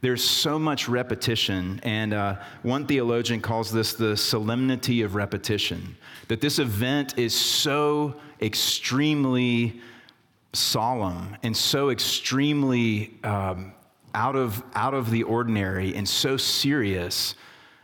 there's 0.00 0.24
so 0.24 0.58
much 0.58 0.88
repetition, 0.88 1.78
and 1.82 2.14
uh, 2.14 2.36
one 2.62 2.86
theologian 2.86 3.40
calls 3.40 3.70
this 3.70 3.92
the 3.92 4.16
solemnity 4.16 5.02
of 5.02 5.14
repetition. 5.14 5.96
That 6.28 6.40
this 6.40 6.58
event 6.58 7.18
is 7.18 7.34
so 7.34 8.16
extremely 8.40 9.80
solemn 10.52 11.36
and 11.42 11.56
so 11.56 11.90
extremely 11.90 13.18
um, 13.24 13.72
out, 14.14 14.36
of, 14.36 14.62
out 14.74 14.94
of 14.94 15.10
the 15.10 15.22
ordinary 15.22 15.94
and 15.94 16.08
so 16.08 16.36
serious 16.36 17.34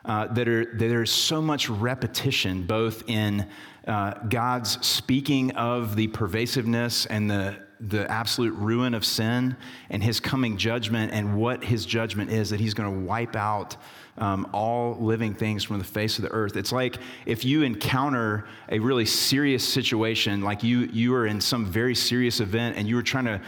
uh, 0.04 0.26
that, 0.28 0.48
are, 0.48 0.64
that 0.64 0.78
there's 0.78 1.10
so 1.10 1.42
much 1.42 1.68
repetition, 1.68 2.64
both 2.64 3.08
in 3.08 3.46
uh, 3.86 4.14
God's 4.28 4.84
speaking 4.86 5.50
of 5.52 5.96
the 5.96 6.08
pervasiveness 6.08 7.06
and 7.06 7.30
the 7.30 7.56
the 7.80 8.10
absolute 8.10 8.54
ruin 8.54 8.94
of 8.94 9.04
sin 9.04 9.56
and 9.90 10.02
his 10.02 10.20
coming 10.20 10.56
judgment 10.56 11.12
and 11.12 11.36
what 11.36 11.62
his 11.62 11.84
judgment 11.84 12.30
is 12.30 12.50
that 12.50 12.60
he's 12.60 12.74
going 12.74 12.92
to 12.92 13.06
wipe 13.06 13.36
out 13.36 13.76
um, 14.18 14.48
all 14.52 14.96
living 14.98 15.34
things 15.34 15.62
from 15.62 15.78
the 15.78 15.84
face 15.84 16.18
of 16.18 16.22
the 16.22 16.30
earth. 16.30 16.56
It's 16.56 16.72
like 16.72 16.96
if 17.26 17.44
you 17.44 17.62
encounter 17.62 18.46
a 18.70 18.78
really 18.78 19.04
serious 19.04 19.66
situation, 19.66 20.40
like 20.40 20.62
you, 20.62 20.80
you 20.92 21.14
are 21.14 21.26
in 21.26 21.40
some 21.40 21.66
very 21.66 21.94
serious 21.94 22.40
event 22.40 22.76
and 22.76 22.88
you 22.88 22.96
were 22.96 23.02
trying 23.02 23.26
to 23.26 23.40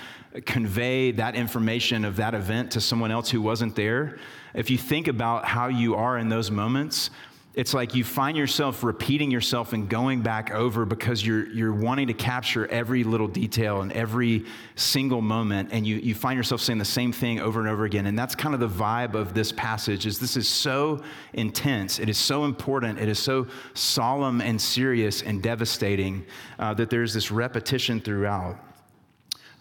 convey 0.42 1.10
that 1.12 1.34
information 1.34 2.04
of 2.04 2.16
that 2.16 2.34
event 2.34 2.70
to 2.72 2.80
someone 2.80 3.10
else 3.10 3.30
who 3.30 3.40
wasn't 3.40 3.74
there. 3.74 4.18
If 4.54 4.70
you 4.70 4.76
think 4.76 5.08
about 5.08 5.44
how 5.44 5.68
you 5.68 5.94
are 5.94 6.18
in 6.18 6.28
those 6.28 6.50
moments, 6.50 7.10
it's 7.58 7.74
like 7.74 7.92
you 7.92 8.04
find 8.04 8.36
yourself 8.36 8.84
repeating 8.84 9.32
yourself 9.32 9.72
and 9.72 9.88
going 9.88 10.20
back 10.20 10.52
over 10.52 10.84
because 10.84 11.26
you're, 11.26 11.48
you're 11.48 11.72
wanting 11.72 12.06
to 12.06 12.14
capture 12.14 12.68
every 12.68 13.02
little 13.02 13.26
detail 13.26 13.80
and 13.80 13.92
every 13.94 14.44
single 14.76 15.20
moment. 15.20 15.70
And 15.72 15.84
you, 15.84 15.96
you 15.96 16.14
find 16.14 16.36
yourself 16.36 16.60
saying 16.60 16.78
the 16.78 16.84
same 16.84 17.10
thing 17.10 17.40
over 17.40 17.58
and 17.58 17.68
over 17.68 17.84
again. 17.84 18.06
And 18.06 18.16
that's 18.16 18.36
kind 18.36 18.54
of 18.54 18.60
the 18.60 18.68
vibe 18.68 19.14
of 19.14 19.34
this 19.34 19.50
passage 19.50 20.06
is 20.06 20.20
this 20.20 20.36
is 20.36 20.46
so 20.46 21.02
intense. 21.32 21.98
It 21.98 22.08
is 22.08 22.16
so 22.16 22.44
important. 22.44 23.00
It 23.00 23.08
is 23.08 23.18
so 23.18 23.48
solemn 23.74 24.40
and 24.40 24.60
serious 24.60 25.22
and 25.22 25.42
devastating 25.42 26.26
uh, 26.60 26.74
that 26.74 26.90
there's 26.90 27.12
this 27.12 27.32
repetition 27.32 28.00
throughout. 28.00 28.56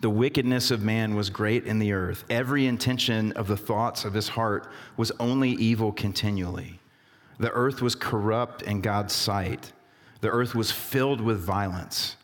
The 0.01 0.11
wickedness 0.11 0.69
of 0.69 0.83
man 0.83 1.15
was 1.15 1.31
great 1.31 1.65
in 1.65 1.79
the 1.79 1.93
earth. 1.93 2.25
Every 2.29 2.67
intention 2.67 3.31
of 3.31 3.47
the 3.47 3.57
thoughts 3.57 4.05
of 4.05 4.13
his 4.13 4.27
heart 4.27 4.67
was 4.97 5.11
only 5.19 5.49
evil 5.53 5.91
continually 5.91 6.79
the 7.39 7.51
earth 7.51 7.81
was 7.81 7.95
corrupt 7.95 8.61
in 8.63 8.81
God's 8.81 9.13
sight. 9.13 9.71
The 10.21 10.29
earth 10.29 10.55
was 10.55 10.71
filled 10.71 11.21
with 11.21 11.39
violence. 11.39 12.15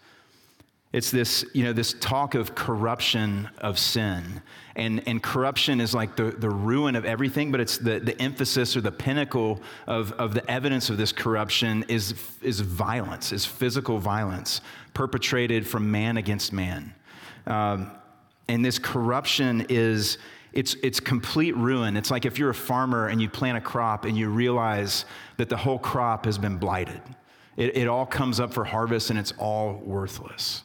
It's 0.92 1.10
this, 1.10 1.44
you 1.54 1.64
know, 1.64 1.74
this 1.74 1.94
talk 1.94 2.36
of 2.36 2.54
corruption 2.54 3.50
of 3.58 3.80
sin. 3.80 4.44
And, 4.76 5.02
and 5.08 5.22
corruption 5.22 5.82
is 5.82 5.96
like 5.96 6.16
the, 6.16 6.26
the 6.26 6.50
ruin 6.50 6.96
of 6.96 7.04
everything, 7.04 7.52
but 7.52 7.60
it's 7.60 7.80
the, 7.80 8.00
the 8.00 8.20
emphasis 8.22 8.78
or 8.78 8.82
the 8.82 8.92
pinnacle 8.92 9.60
of, 9.88 10.12
of 10.14 10.36
the 10.36 10.50
evidence 10.50 10.92
of 10.92 10.98
this 10.98 11.12
corruption 11.12 11.84
is, 11.88 12.14
is 12.44 12.60
violence, 12.60 13.32
is 13.32 13.44
physical 13.44 13.98
violence 13.98 14.62
perpetrated 14.94 15.66
from 15.66 15.90
man 15.90 16.18
against 16.18 16.54
man. 16.54 16.94
Um, 17.48 17.92
and 18.48 18.64
this 18.64 18.78
corruption 18.78 19.66
is 19.70 20.20
it's, 20.54 20.76
it's 20.84 21.00
complete 21.00 21.56
ruin. 21.58 21.98
It's 21.98 22.12
like 22.12 22.26
if 22.26 22.38
you're 22.38 22.52
a 22.52 22.56
farmer 22.56 23.08
and 23.08 23.22
you 23.22 23.30
plant 23.30 23.58
a 23.58 23.62
crop 23.62 24.06
and 24.06 24.18
you 24.18 24.30
realize 24.30 25.06
that 25.38 25.50
the 25.50 25.58
whole 25.58 25.80
crop 25.80 26.26
has 26.26 26.38
been 26.38 26.58
blighted. 26.58 27.02
It, 27.58 27.78
it 27.78 27.88
all 27.88 28.06
comes 28.06 28.40
up 28.40 28.54
for 28.54 28.64
harvest 28.64 29.10
and 29.10 29.18
it's 29.20 29.34
all 29.38 29.82
worthless. 29.84 30.64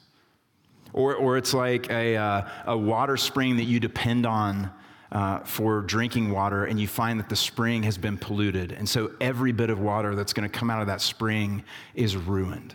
Or, 0.93 1.15
or 1.15 1.37
it's 1.37 1.55
like 1.55 1.91
a, 1.91 2.17
uh, 2.17 2.49
a 2.67 2.77
water 2.77 3.17
spring 3.17 3.57
that 3.57 3.65
you 3.65 3.81
depend 3.81 4.27
on 4.27 4.71
uh, 5.11 5.41
for 5.41 5.81
drinking 5.81 6.31
water, 6.31 6.67
and 6.67 6.79
you 6.79 6.87
find 6.87 7.19
that 7.19 7.31
the 7.31 7.37
spring 7.37 7.83
has 7.83 7.97
been 7.97 8.19
polluted. 8.19 8.73
And 8.73 8.87
so 8.87 9.13
every 9.21 9.53
bit 9.53 9.71
of 9.71 9.81
water 9.81 10.15
that's 10.15 10.35
going 10.35 10.49
to 10.49 10.59
come 10.59 10.69
out 10.69 10.83
of 10.83 10.87
that 10.89 11.01
spring 11.01 11.65
is 11.95 12.15
ruined. 12.17 12.75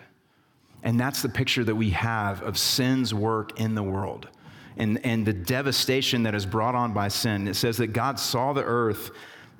And 0.82 1.00
that's 1.00 1.22
the 1.22 1.29
picture 1.29 1.63
that 1.63 1.75
we 1.75 1.91
have 1.91 2.41
of 2.41 2.58
sin's 2.58 3.13
work 3.13 3.60
in 3.60 3.75
the 3.75 3.84
world 3.84 4.29
and, 4.77 5.03
and 5.06 5.25
the 5.25 5.34
devastation 5.34 6.24
that 6.24 6.36
is 6.36 6.46
brought 6.46 6.75
on 6.75 6.94
by 6.94 7.08
sin. 7.08 7.48
It 7.48 7.56
says 7.56 7.77
that 7.77 7.88
God 7.88 8.20
saw 8.20 8.53
the 8.53 8.63
earth 8.63 9.12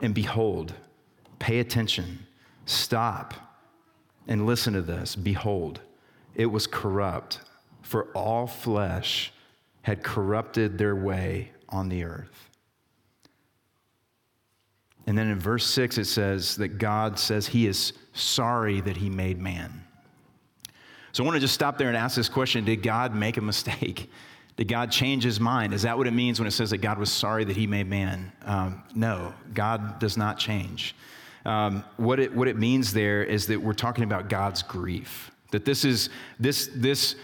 and 0.01 0.13
behold, 0.13 0.74
pay 1.39 1.60
attention, 1.60 2.25
stop, 2.65 3.34
and 4.27 4.46
listen 4.46 4.74
to 4.74 4.82
this. 4.82 5.15
Behold, 5.15 5.82
it 6.36 6.48
was 6.48 6.67
corrupt, 6.67 7.41
for 7.82 8.05
all 8.13 8.48
flesh 8.48 9.32
had 9.84 10.03
corrupted 10.03 10.77
their 10.77 10.96
way 10.96 11.51
on 11.70 11.89
the 11.89 12.03
earth. 12.03 12.50
And 15.05 15.17
then 15.17 15.27
in 15.27 15.39
verse 15.39 15.65
6, 15.65 15.98
it 15.98 16.05
says 16.05 16.55
that 16.55 16.77
God 16.77 17.20
says 17.20 17.48
he 17.48 17.67
is 17.67 17.93
sorry 18.13 18.79
that 18.82 18.98
he 18.98 19.10
made 19.10 19.39
man. 19.39 19.84
So 21.12 21.24
I 21.24 21.27
want 21.27 21.36
to 21.36 21.41
just 21.41 21.53
stop 21.53 21.77
there 21.77 21.89
and 21.89 21.98
ask 21.98 22.15
this 22.15 22.29
question 22.29 22.65
Did 22.65 22.82
God 22.82 23.13
make 23.13 23.38
a 23.38 23.41
mistake? 23.41 24.10
Did 24.55 24.67
God 24.67 24.91
change 24.91 25.24
his 25.24 25.39
mind? 25.39 25.74
Is 25.74 25.81
that 25.81 25.98
what 25.98 26.05
it 26.05 26.13
means 26.13 26.39
when 26.39 26.48
it 26.48 26.51
says 26.51 26.69
that 26.69 26.77
God 26.77 27.00
was 27.00 27.12
sorry 27.12 27.43
that 27.43 27.55
he 27.55 27.65
made 27.65 27.88
man? 27.88 28.31
Um, 28.43 28.83
no, 28.93 29.33
God 29.53 30.00
does 30.00 30.15
not 30.15 30.38
change. 30.38 30.95
Um, 31.45 31.83
what, 31.98 32.19
it, 32.19 32.33
what 32.33 32.48
it 32.48 32.57
means 32.57 32.93
there 32.93 33.24
is 33.24 33.48
that 33.48 33.60
we're 33.60 33.74
talking 33.74 34.03
about 34.03 34.29
God's 34.29 34.62
grief. 34.62 35.31
That 35.51 35.65
this 35.65 35.83
is 35.83 36.10
this, 36.39 36.69
this 36.75 37.15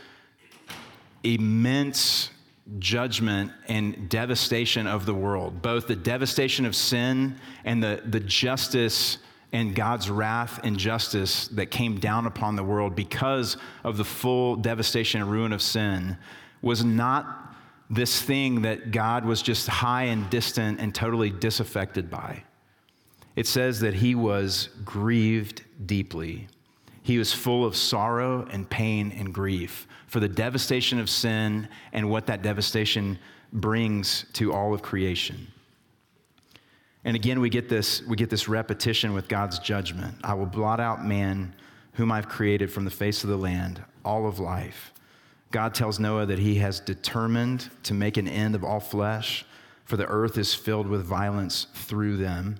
immense 1.23 2.31
judgment 2.79 3.51
and 3.67 4.09
devastation 4.09 4.87
of 4.87 5.05
the 5.05 5.13
world, 5.13 5.61
both 5.61 5.87
the 5.87 5.95
devastation 5.95 6.65
of 6.65 6.75
sin 6.75 7.35
and 7.63 7.81
the, 7.81 8.01
the 8.05 8.19
justice 8.19 9.19
and 9.51 9.73
God's 9.73 10.09
wrath 10.09 10.59
and 10.63 10.77
justice 10.77 11.47
that 11.49 11.71
came 11.71 11.99
down 11.99 12.27
upon 12.27 12.55
the 12.55 12.63
world 12.63 12.95
because 12.95 13.57
of 13.83 13.97
the 13.97 14.05
full 14.05 14.55
devastation 14.55 15.21
and 15.21 15.31
ruin 15.31 15.53
of 15.53 15.61
sin 15.61 16.17
was 16.61 16.83
not 16.83 17.55
this 17.89 18.21
thing 18.21 18.61
that 18.61 18.91
God 18.91 19.25
was 19.25 19.41
just 19.41 19.67
high 19.67 20.03
and 20.03 20.29
distant 20.29 20.79
and 20.79 20.93
totally 20.93 21.29
disaffected 21.29 22.09
by. 22.09 22.43
It 23.35 23.47
says 23.47 23.79
that 23.79 23.93
he 23.95 24.15
was 24.15 24.69
grieved 24.83 25.63
deeply. 25.85 26.47
He 27.01 27.17
was 27.17 27.33
full 27.33 27.65
of 27.65 27.75
sorrow 27.75 28.47
and 28.51 28.69
pain 28.69 29.11
and 29.17 29.33
grief 29.33 29.87
for 30.07 30.19
the 30.19 30.27
devastation 30.27 30.99
of 30.99 31.09
sin 31.09 31.67
and 31.93 32.09
what 32.09 32.27
that 32.27 32.41
devastation 32.41 33.17
brings 33.53 34.25
to 34.33 34.53
all 34.53 34.73
of 34.73 34.81
creation. 34.81 35.47
And 37.05 37.15
again, 37.15 37.39
we 37.39 37.49
get 37.49 37.69
this, 37.69 38.03
we 38.03 38.15
get 38.15 38.29
this 38.29 38.47
repetition 38.47 39.13
with 39.13 39.27
God's 39.27 39.57
judgment. 39.59 40.15
I 40.23 40.33
will 40.33 40.45
blot 40.45 40.79
out 40.79 41.05
man 41.05 41.55
whom 41.93 42.11
I've 42.11 42.29
created 42.29 42.71
from 42.71 42.85
the 42.85 42.91
face 42.91 43.23
of 43.23 43.29
the 43.29 43.37
land, 43.37 43.81
all 44.03 44.27
of 44.27 44.39
life. 44.39 44.93
God 45.51 45.73
tells 45.73 45.99
Noah 45.99 46.25
that 46.27 46.39
he 46.39 46.55
has 46.55 46.79
determined 46.79 47.69
to 47.83 47.93
make 47.93 48.17
an 48.17 48.27
end 48.27 48.55
of 48.55 48.63
all 48.63 48.79
flesh, 48.79 49.45
for 49.85 49.97
the 49.97 50.05
earth 50.05 50.37
is 50.37 50.53
filled 50.53 50.87
with 50.87 51.03
violence 51.03 51.67
through 51.73 52.17
them. 52.17 52.57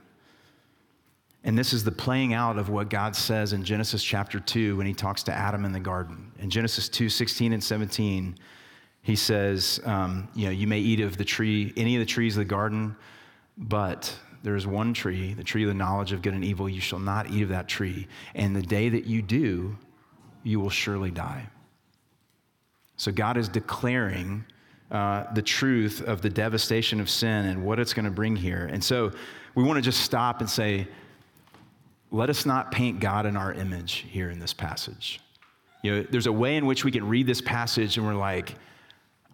And 1.44 1.58
this 1.58 1.72
is 1.72 1.84
the 1.84 1.92
playing 1.92 2.34
out 2.34 2.58
of 2.58 2.70
what 2.70 2.90
God 2.90 3.16
says 3.16 3.54
in 3.54 3.64
Genesis 3.64 4.04
chapter 4.04 4.40
2 4.40 4.76
when 4.76 4.88
he 4.88 4.94
talks 4.94 5.24
to 5.24 5.34
Adam 5.34 5.64
in 5.66 5.72
the 5.72 5.80
garden. 5.80 6.32
In 6.40 6.50
Genesis 6.50 6.90
2 6.90 7.10
16 7.10 7.54
and 7.54 7.64
17, 7.64 8.36
he 9.04 9.16
says, 9.16 9.80
um, 9.86 10.28
You 10.36 10.46
know, 10.46 10.52
you 10.52 10.68
may 10.68 10.80
eat 10.80 11.00
of 11.00 11.18
the 11.18 11.24
tree, 11.24 11.74
any 11.78 11.96
of 11.96 12.00
the 12.00 12.06
trees 12.06 12.36
of 12.36 12.42
the 12.42 12.46
garden, 12.46 12.96
but 13.58 14.14
there 14.44 14.56
is 14.56 14.68
one 14.68 14.94
tree, 14.94 15.34
the 15.34 15.44
tree 15.44 15.64
of 15.64 15.70
the 15.70 15.76
knowledge 15.76 16.12
of 16.12 16.22
good 16.22 16.34
and 16.34 16.44
evil. 16.44 16.68
You 16.68 16.82
shall 16.82 17.00
not 17.00 17.30
eat 17.30 17.44
of 17.44 17.50
that 17.50 17.68
tree. 17.68 18.08
And 18.36 18.56
the 18.56 18.62
day 18.62 18.90
that 18.90 19.06
you 19.06 19.22
do, 19.22 19.78
you 20.44 20.60
will 20.60 20.70
surely 20.70 21.12
die. 21.12 21.48
So 23.00 23.14
God 23.14 23.38
is 23.38 23.48
declaring 23.48 24.44
uh, 24.92 25.32
the 25.34 25.42
truth 25.42 26.02
of 26.02 26.22
the 26.22 26.30
devastation 26.30 27.00
of 27.00 27.10
sin 27.10 27.46
and 27.46 27.64
what 27.64 27.80
it's 27.80 27.94
going 27.94 28.04
to 28.04 28.12
bring 28.12 28.36
here. 28.36 28.70
And 28.70 28.84
so 28.84 29.14
we 29.56 29.64
want 29.64 29.78
to 29.78 29.82
just 29.82 30.02
stop 30.02 30.42
and 30.42 30.50
say, 30.50 30.86
let 32.12 32.30
us 32.30 32.46
not 32.46 32.72
paint 32.74 33.00
God 33.00 33.26
in 33.26 33.38
our 33.38 33.54
image 33.54 34.06
here 34.10 34.30
in 34.30 34.38
this 34.38 34.54
passage. 34.54 35.22
You 35.82 35.96
know, 35.96 36.08
there's 36.12 36.28
a 36.28 36.32
way 36.32 36.58
in 36.58 36.66
which 36.66 36.84
we 36.84 36.92
can 36.92 37.08
read 37.08 37.26
this 37.26 37.40
passage 37.40 37.98
and 37.98 38.06
we're 38.06 38.16
like, 38.16 38.56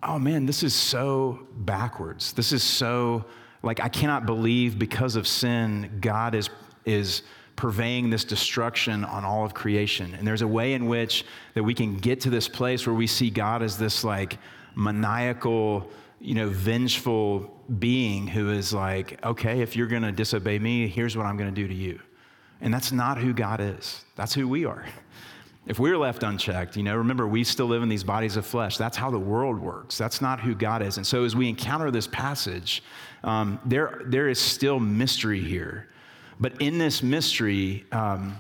oh 0.04 0.20
man, 0.20 0.46
this 0.46 0.62
is 0.62 0.76
so 0.76 1.48
backwards. 1.52 2.34
This 2.34 2.52
is 2.52 2.62
so, 2.62 3.26
like, 3.64 3.80
I 3.80 3.90
cannot 3.90 4.28
believe 4.28 4.78
because 4.78 5.16
of 5.16 5.28
sin, 5.28 5.98
God 6.02 6.36
is, 6.36 6.52
is 6.86 7.24
purveying 7.56 8.10
this 8.10 8.24
destruction 8.24 9.06
on 9.06 9.24
all 9.24 9.46
of 9.46 9.54
creation. 9.54 10.14
And 10.16 10.28
there's 10.28 10.42
a 10.42 10.48
way 10.48 10.74
in 10.74 10.88
which 10.88 11.26
that 11.54 11.64
we 11.64 11.74
can 11.74 11.98
get 11.98 12.20
to 12.22 12.30
this 12.30 12.48
place 12.48 12.86
where 12.86 12.96
we 12.96 13.08
see 13.08 13.30
God 13.30 13.64
as 13.64 13.78
this 13.78 14.04
like 14.04 14.38
maniacal, 14.76 15.90
you 16.20 16.36
know, 16.36 16.50
vengeful 16.50 17.52
being 17.80 18.28
who 18.28 18.52
is 18.52 18.74
like, 18.74 19.24
okay, 19.26 19.62
if 19.62 19.76
you're 19.76 19.88
going 19.88 20.04
to 20.04 20.12
disobey 20.12 20.60
me, 20.60 20.88
here's 20.88 21.16
what 21.16 21.26
I'm 21.26 21.38
going 21.38 21.54
to 21.54 21.62
do 21.62 21.68
to 21.68 21.74
you. 21.74 22.00
And 22.62 22.74
that's 22.74 22.92
not 22.92 23.18
who 23.18 23.34
God 23.34 23.62
is. 23.62 24.04
That's 24.16 24.34
who 24.34 24.48
we 24.48 24.66
are. 24.66 24.86
If 25.68 25.80
we're 25.80 25.98
left 25.98 26.22
unchecked, 26.22 26.78
you 26.78 26.84
know, 26.84 26.96
remember, 26.96 27.28
we 27.28 27.44
still 27.44 27.66
live 27.66 27.82
in 27.82 27.90
these 27.90 28.04
bodies 28.04 28.38
of 28.38 28.46
flesh. 28.46 28.78
That's 28.78 28.96
how 28.96 29.10
the 29.10 29.18
world 29.18 29.60
works. 29.60 29.98
That's 29.98 30.22
not 30.22 30.40
who 30.40 30.54
God 30.54 30.84
is. 30.84 30.98
And 30.98 31.08
so 31.08 31.24
as 31.24 31.36
we 31.36 31.50
encounter 31.50 31.90
this 31.90 32.06
passage, 32.06 32.84
um, 33.24 33.60
there, 33.66 34.04
there 34.06 34.30
is 34.30 34.38
still 34.38 34.80
mystery 34.80 35.42
here. 35.42 35.88
But 36.40 36.62
in 36.62 36.78
this 36.78 37.02
mystery, 37.02 37.86
um, 37.92 38.38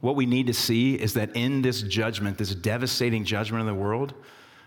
what 0.00 0.16
we 0.16 0.26
need 0.26 0.46
to 0.46 0.54
see 0.54 0.94
is 0.94 1.14
that 1.14 1.34
in 1.34 1.62
this 1.62 1.82
judgment, 1.82 2.38
this 2.38 2.54
devastating 2.54 3.24
judgment 3.24 3.60
of 3.62 3.66
the 3.66 3.74
world, 3.74 4.14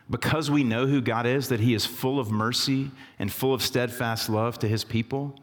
because 0.09 0.51
we 0.51 0.63
know 0.63 0.87
who 0.87 1.01
God 1.01 1.25
is, 1.25 1.49
that 1.49 1.59
He 1.59 1.73
is 1.73 1.85
full 1.85 2.19
of 2.19 2.31
mercy 2.31 2.91
and 3.19 3.31
full 3.31 3.53
of 3.53 3.61
steadfast 3.61 4.29
love 4.29 4.59
to 4.59 4.67
His 4.67 4.83
people, 4.83 5.39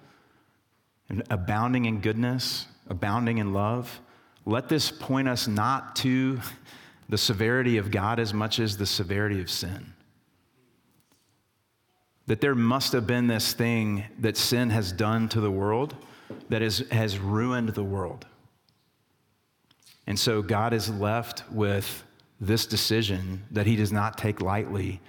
and 1.08 1.22
abounding 1.30 1.86
in 1.86 2.00
goodness, 2.00 2.66
abounding 2.88 3.38
in 3.38 3.54
love, 3.54 4.00
let 4.44 4.68
this 4.68 4.90
point 4.90 5.28
us 5.28 5.46
not 5.46 5.96
to 5.96 6.40
the 7.08 7.18
severity 7.18 7.78
of 7.78 7.90
God 7.90 8.18
as 8.18 8.34
much 8.34 8.58
as 8.58 8.76
the 8.76 8.86
severity 8.86 9.40
of 9.40 9.50
sin. 9.50 9.94
That 12.26 12.42
there 12.42 12.54
must 12.54 12.92
have 12.92 13.06
been 13.06 13.26
this 13.26 13.54
thing 13.54 14.04
that 14.18 14.36
sin 14.36 14.68
has 14.68 14.92
done 14.92 15.30
to 15.30 15.40
the 15.40 15.50
world 15.50 15.94
that 16.48 16.62
is, 16.62 16.84
has 16.90 17.18
ruined 17.18 17.70
the 17.70 17.84
world. 17.84 18.26
And 20.06 20.18
so 20.18 20.40
God 20.42 20.72
is 20.72 20.88
left 20.90 21.44
with 21.50 22.04
this 22.40 22.66
decision 22.66 23.44
that 23.50 23.66
he 23.66 23.76
does 23.76 23.92
not 23.92 24.16
take 24.16 24.40
lightly 24.40 25.00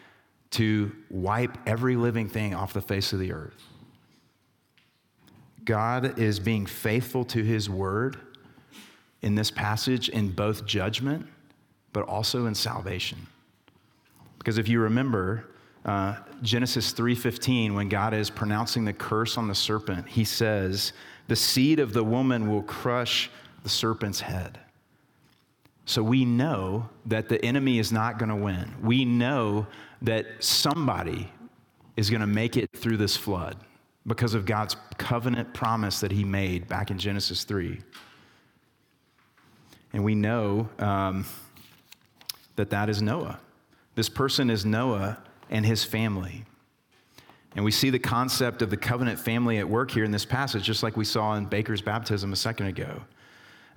to 0.52 0.92
wipe 1.10 1.58
every 1.68 1.96
living 1.96 2.28
thing 2.28 2.54
off 2.54 2.74
the 2.74 2.82
face 2.82 3.14
of 3.14 3.20
the 3.20 3.32
earth. 3.32 3.64
God 5.64 6.18
is 6.18 6.40
being 6.40 6.66
faithful 6.66 7.24
to 7.26 7.44
his 7.44 7.70
word 7.70 8.18
in 9.22 9.36
this 9.36 9.52
passage 9.52 10.10
in 10.10 10.32
both 10.32 10.66
judgment, 10.66 11.28
but 11.94 12.08
also 12.08 12.46
in 12.46 12.56
salvation. 12.56 13.28
Because 14.38 14.58
if 14.58 14.68
you 14.68 14.80
remember, 14.80 15.46
uh, 15.86 16.18
Genesis 16.42 16.94
3:15, 16.94 17.74
when 17.74 17.90
God 17.90 18.14
is 18.14 18.30
pronouncing 18.30 18.86
the 18.86 18.94
curse 18.94 19.38
on 19.38 19.48
the 19.48 19.56
serpent, 19.56 20.08
he 20.08 20.24
says, 20.24 20.94
"The 21.28 21.36
seed 21.36 21.80
of 21.80 21.94
the 21.94 22.04
woman 22.04 22.50
will 22.50 22.64
crush 22.64 23.30
the 23.64 23.70
serpent's 23.70 24.22
head." 24.22 24.60
So 25.86 26.04
we 26.04 26.24
know 26.24 26.90
that 27.08 27.30
the 27.30 27.44
enemy 27.44 27.80
is 27.80 27.92
not 27.92 28.20
going 28.20 28.30
to 28.30 28.36
win. 28.36 28.76
We 28.82 29.06
know 29.06 29.66
that 30.04 30.44
somebody 30.44 31.32
is 31.98 32.10
going 32.10 32.22
to 32.22 32.28
make 32.28 32.58
it 32.58 32.70
through 32.74 32.98
this 32.98 33.18
flood 33.18 33.58
because 34.06 34.34
of 34.34 34.46
God's 34.46 34.76
covenant 34.98 35.54
promise 35.54 36.00
that 36.00 36.12
he 36.12 36.24
made 36.24 36.68
back 36.68 36.92
in 36.92 37.00
Genesis 37.00 37.44
3. 37.44 37.80
And 39.94 40.04
we 40.04 40.14
know 40.14 40.70
um, 40.78 41.26
that 42.56 42.70
that 42.70 42.90
is 42.90 43.02
Noah. 43.02 43.40
This 43.96 44.10
person 44.10 44.50
is 44.50 44.66
Noah 44.66 45.18
and 45.50 45.66
his 45.66 45.84
family. 45.84 46.46
And 47.56 47.66
we 47.66 47.72
see 47.72 47.90
the 47.90 48.00
concept 48.00 48.62
of 48.62 48.70
the 48.70 48.78
covenant 48.78 49.20
family 49.20 49.58
at 49.58 49.68
work 49.68 49.92
here 49.92 50.04
in 50.04 50.12
this 50.12 50.26
passage, 50.26 50.64
just 50.64 50.84
like 50.84 50.96
we 50.96 51.06
saw 51.06 51.36
in 51.36 51.46
Baker's 51.46 51.82
baptism 51.82 52.32
a 52.32 52.36
second 52.36 52.68
ago. 52.68 53.02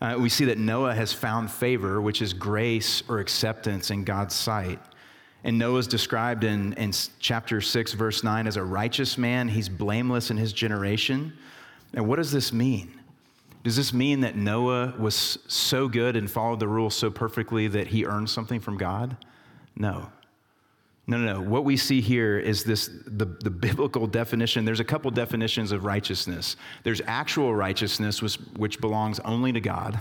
Uh, 0.01 0.17
we 0.19 0.29
see 0.29 0.45
that 0.47 0.59
Noah 0.59 0.95
has 0.95 1.13
found 1.13 1.51
favor, 1.51 2.01
which 2.01 2.23
is 2.23 2.33
grace 2.33 3.03
or 3.09 3.21
acceptance 3.21 3.91
in 3.91 4.05
God's 4.05 4.35
sight. 4.35 4.81
And 5.45 5.59
Noah 5.59 5.79
is 5.79 5.87
described 5.87 6.45
in, 6.45 6.73
in 6.75 6.93
chapter 7.19 7.61
6, 7.61 7.93
verse 7.95 8.23
9, 8.23 8.47
as 8.47 8.57
a 8.57 8.63
righteous 8.63 9.17
man. 9.17 9.49
He's 9.49 9.69
blameless 9.69 10.31
in 10.31 10.37
his 10.37 10.53
generation. 10.53 11.33
And 11.95 12.07
what 12.09 12.17
does 12.17 12.31
this 12.31 12.53
mean? 12.53 12.99
Does 13.65 13.77
this 13.77 13.93
mean 13.93 14.21
that 14.21 14.37
Noah 14.37 14.95
was 14.99 15.39
so 15.47 15.89
good 15.89 16.17
and 16.17 16.31
followed 16.31 16.59
the 16.61 16.69
rules 16.69 16.97
so 16.97 17.11
perfectly 17.11 17.69
that 17.69 17.87
he 17.87 18.05
earned 18.05 18.29
something 18.29 18.61
from 18.61 18.77
God? 18.77 19.17
No. 19.77 20.11
No, 21.13 21.19
no, 21.19 21.35
no. 21.35 21.41
What 21.43 21.65
we 21.67 21.77
see 21.77 22.01
here 22.01 22.39
is 22.39 22.65
this 22.65 22.89
the, 23.07 23.27
the 23.27 23.51
biblical 23.51 24.07
definition. 24.07 24.65
There's 24.65 24.81
a 24.81 24.85
couple 24.85 25.11
definitions 25.11 25.71
of 25.71 25.85
righteousness. 25.85 26.57
There's 26.85 27.03
actual 27.07 27.55
righteousness, 27.55 28.23
which, 28.23 28.37
which 28.57 28.81
belongs 28.81 29.21
only 29.21 29.53
to 29.53 29.61
God 29.61 30.01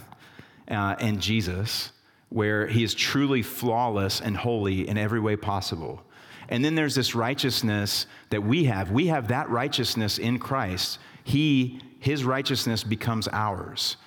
uh, 0.69 0.95
and 1.01 1.19
Jesus, 1.19 1.91
where 2.29 2.65
he 2.65 2.81
is 2.81 2.93
truly 2.93 3.41
flawless 3.41 4.21
and 4.21 4.37
holy 4.37 4.87
in 4.87 4.97
every 4.97 5.19
way 5.19 5.35
possible. 5.35 6.01
And 6.47 6.63
then 6.63 6.75
there's 6.75 6.95
this 6.95 7.13
righteousness 7.13 8.07
that 8.29 8.41
we 8.41 8.63
have. 8.63 8.91
We 8.91 9.07
have 9.07 9.27
that 9.27 9.49
righteousness 9.49 10.17
in 10.17 10.39
Christ. 10.39 10.97
He 11.25 11.81
his 11.99 12.23
righteousness 12.23 12.85
becomes 12.85 13.27
ours. 13.33 13.97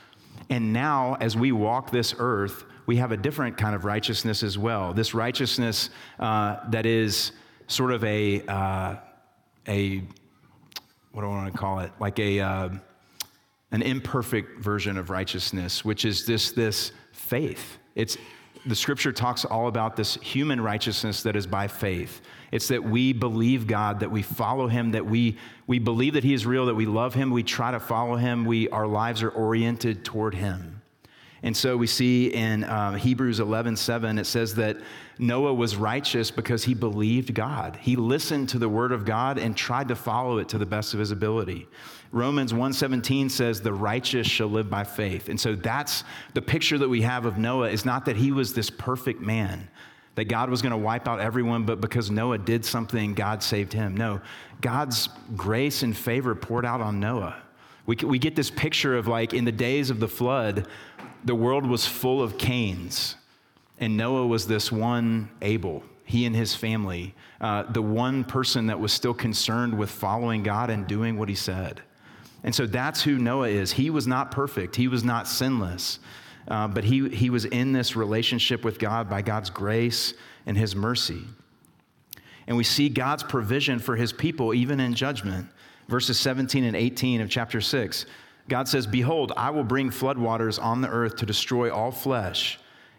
And 0.49 0.73
now, 0.73 1.19
as 1.21 1.37
we 1.37 1.53
walk 1.53 1.91
this 1.91 2.15
earth, 2.19 2.65
we 2.87 2.97
have 2.97 3.13
a 3.13 3.17
different 3.17 3.57
kind 3.57 3.75
of 3.75 3.85
righteousness 3.85 4.43
as 4.43 4.59
well. 4.59 4.93
This 4.93 5.15
righteousness 5.15 5.91
uh, 6.19 6.57
that 6.71 6.87
is 6.87 7.33
sort 7.67 7.93
of 7.93 8.05
a, 8.05 8.43
uh, 8.47 8.97
a, 9.69 10.03
what 11.13 11.23
do 11.23 11.27
I 11.27 11.31
want 11.31 11.53
to 11.53 11.59
call 11.59 11.81
it? 11.81 11.93
Like 11.99 12.19
a, 12.19 12.41
uh, 12.41 12.69
an 13.71 13.83
imperfect 13.83 14.61
version 14.61 14.97
of 14.99 15.11
righteousness, 15.11 15.85
which 15.85 16.05
is 16.05 16.27
this, 16.27 16.53
this 16.53 16.93
faith. 17.13 17.79
It's, 17.95 18.17
the 18.67 18.75
scripture 18.75 19.13
talks 19.13 19.45
all 19.45 19.69
about 19.69 19.97
this 19.97 20.15
human 20.17 20.61
righteousness 20.61 21.23
that 21.23 21.37
is 21.37 21.47
by 21.47 21.69
faith. 21.69 22.23
It's 22.51 22.69
that 22.69 22.83
we 22.83 23.13
believe 23.13 23.67
God, 23.67 24.01
that 24.01 24.11
we 24.11 24.23
follow 24.23 24.69
Him, 24.69 24.93
that 24.93 25.05
we, 25.05 25.37
we 25.67 25.79
believe 25.79 26.15
that 26.15 26.25
He 26.25 26.35
is 26.35 26.47
real, 26.47 26.67
that 26.67 26.75
we 26.75 26.87
love 26.87 27.15
Him, 27.15 27.31
we 27.31 27.43
try 27.43 27.71
to 27.73 27.81
follow 27.81 28.17
Him, 28.17 28.45
we, 28.45 28.69
our 28.69 28.87
lives 28.87 29.23
are 29.23 29.31
oriented 29.31 30.05
toward 30.05 30.35
Him. 30.35 30.74
And 31.45 31.55
so 31.55 31.77
we 31.77 31.87
see 31.87 32.29
in 32.29 32.65
um, 32.65 32.97
Hebrews 32.97 33.39
11 33.39 33.77
7, 33.77 34.19
it 34.19 34.25
says 34.25 34.55
that 34.55 34.79
Noah 35.19 35.53
was 35.53 35.77
righteous 35.77 36.31
because 36.31 36.65
he 36.65 36.73
believed 36.73 37.35
God. 37.35 37.77
He 37.77 37.97
listened 37.97 38.49
to 38.49 38.59
the 38.59 38.69
word 38.69 38.93
of 38.93 39.05
God 39.05 39.39
and 39.39 39.55
tried 39.55 39.89
to 39.89 39.95
follow 39.95 40.39
it 40.39 40.49
to 40.49 40.59
the 40.59 40.65
best 40.65 40.95
of 40.95 41.01
his 41.01 41.11
ability. 41.11 41.69
Romans 42.13 42.55
1:17 42.55 43.31
says 43.31 43.61
the 43.61 43.75
righteous 43.75 44.27
shall 44.27 44.47
live 44.47 44.71
by 44.71 44.85
faith. 44.85 45.29
And 45.29 45.39
so 45.39 45.55
that's 45.55 46.03
the 46.33 46.41
picture 46.41 46.79
that 46.79 46.89
we 46.89 47.03
have 47.03 47.27
of 47.27 47.37
Noah 47.37 47.69
is 47.69 47.85
not 47.85 48.07
that 48.07 48.17
he 48.17 48.33
was 48.33 48.55
this 48.55 48.71
perfect 48.71 49.21
man, 49.21 49.69
that 50.15 50.25
God 50.25 50.49
was 50.49 50.63
going 50.63 50.73
to 50.73 50.79
wipe 50.79 51.07
out 51.07 51.21
everyone, 51.21 51.65
but 51.65 51.81
because 51.81 52.11
Noah 52.11 52.39
did 52.39 52.65
something, 52.65 53.13
God 53.13 53.43
saved 53.43 53.73
him. 53.73 53.97
No, 53.97 54.21
God's 54.63 55.11
grace 55.37 55.83
and 55.83 55.95
favor 55.95 56.35
poured 56.35 56.65
out 56.65 56.81
on 56.81 57.01
Noah. 57.01 57.44
We, 57.87 57.97
we 57.97 58.19
get 58.19 58.37
this 58.37 58.51
picture 58.51 58.97
of 58.97 59.07
like 59.07 59.35
in 59.35 59.45
the 59.45 59.53
days 59.53 59.91
of 59.91 60.01
the 60.01 60.09
flood, 60.09 60.67
the 61.25 61.35
world 61.35 61.67
was 61.67 61.87
full 61.87 62.23
of 62.23 62.39
Cains, 62.39 63.17
and 63.79 63.97
Noah 63.97 64.27
was 64.27 64.47
this 64.47 64.71
one 64.71 65.31
Abel, 65.43 65.83
he 66.05 66.27
and 66.27 66.35
his 66.35 66.55
family, 66.55 67.15
uh, 67.41 67.65
the 67.65 67.83
one 67.83 68.25
person 68.25 68.67
that 68.67 68.79
was 68.79 68.93
still 68.93 69.15
concerned 69.15 69.77
with 69.77 69.91
following 69.91 70.43
God 70.43 70.71
and 70.71 70.87
doing 70.87 71.19
what 71.19 71.29
he 71.29 71.35
said. 71.35 71.83
And 72.43 72.55
so 72.55 72.67
that's 72.67 73.03
who 73.03 73.19
Noah 73.19 73.49
is. 73.49 73.73
He 73.73 73.91
was 73.91 74.07
not 74.07 74.31
perfect, 74.31 74.77
he 74.77 74.89
was 74.89 75.05
not 75.05 75.27
sinless. 75.29 75.99
Uh, 76.47 76.69
but 76.69 76.85
he, 76.85 77.09
he 77.09 77.31
was 77.31 77.47
in 77.47 77.73
this 77.73 77.97
relationship 77.97 78.65
with 78.65 78.79
God 78.79 79.09
by 79.09 79.23
God's 79.23 79.49
grace 79.49 80.13
and 80.45 80.57
his 80.57 80.77
mercy. 80.77 81.23
And 82.47 82.57
we 82.57 82.65
see 82.65 82.91
God's 82.91 83.23
provision 83.23 83.79
for 83.79 83.97
his 83.97 84.13
people 84.13 84.53
even 84.53 84.79
in 84.79 84.95
judgment. 84.95 85.49
Verses 85.89 86.19
17 86.19 86.65
and 86.65 86.77
18 86.77 87.21
of 87.21 87.29
chapter 87.29 87.61
6. 87.61 88.07
God 88.49 88.69
says, 88.69 88.87
Behold, 88.87 89.33
I 89.37 89.51
will 89.51 89.65
bring 89.65 89.91
floodwaters 89.91 90.63
on 90.63 90.81
the 90.81 90.89
earth 90.89 91.17
to 91.17 91.27
destroy 91.27 91.73
all 91.73 91.91
flesh. 91.91 92.59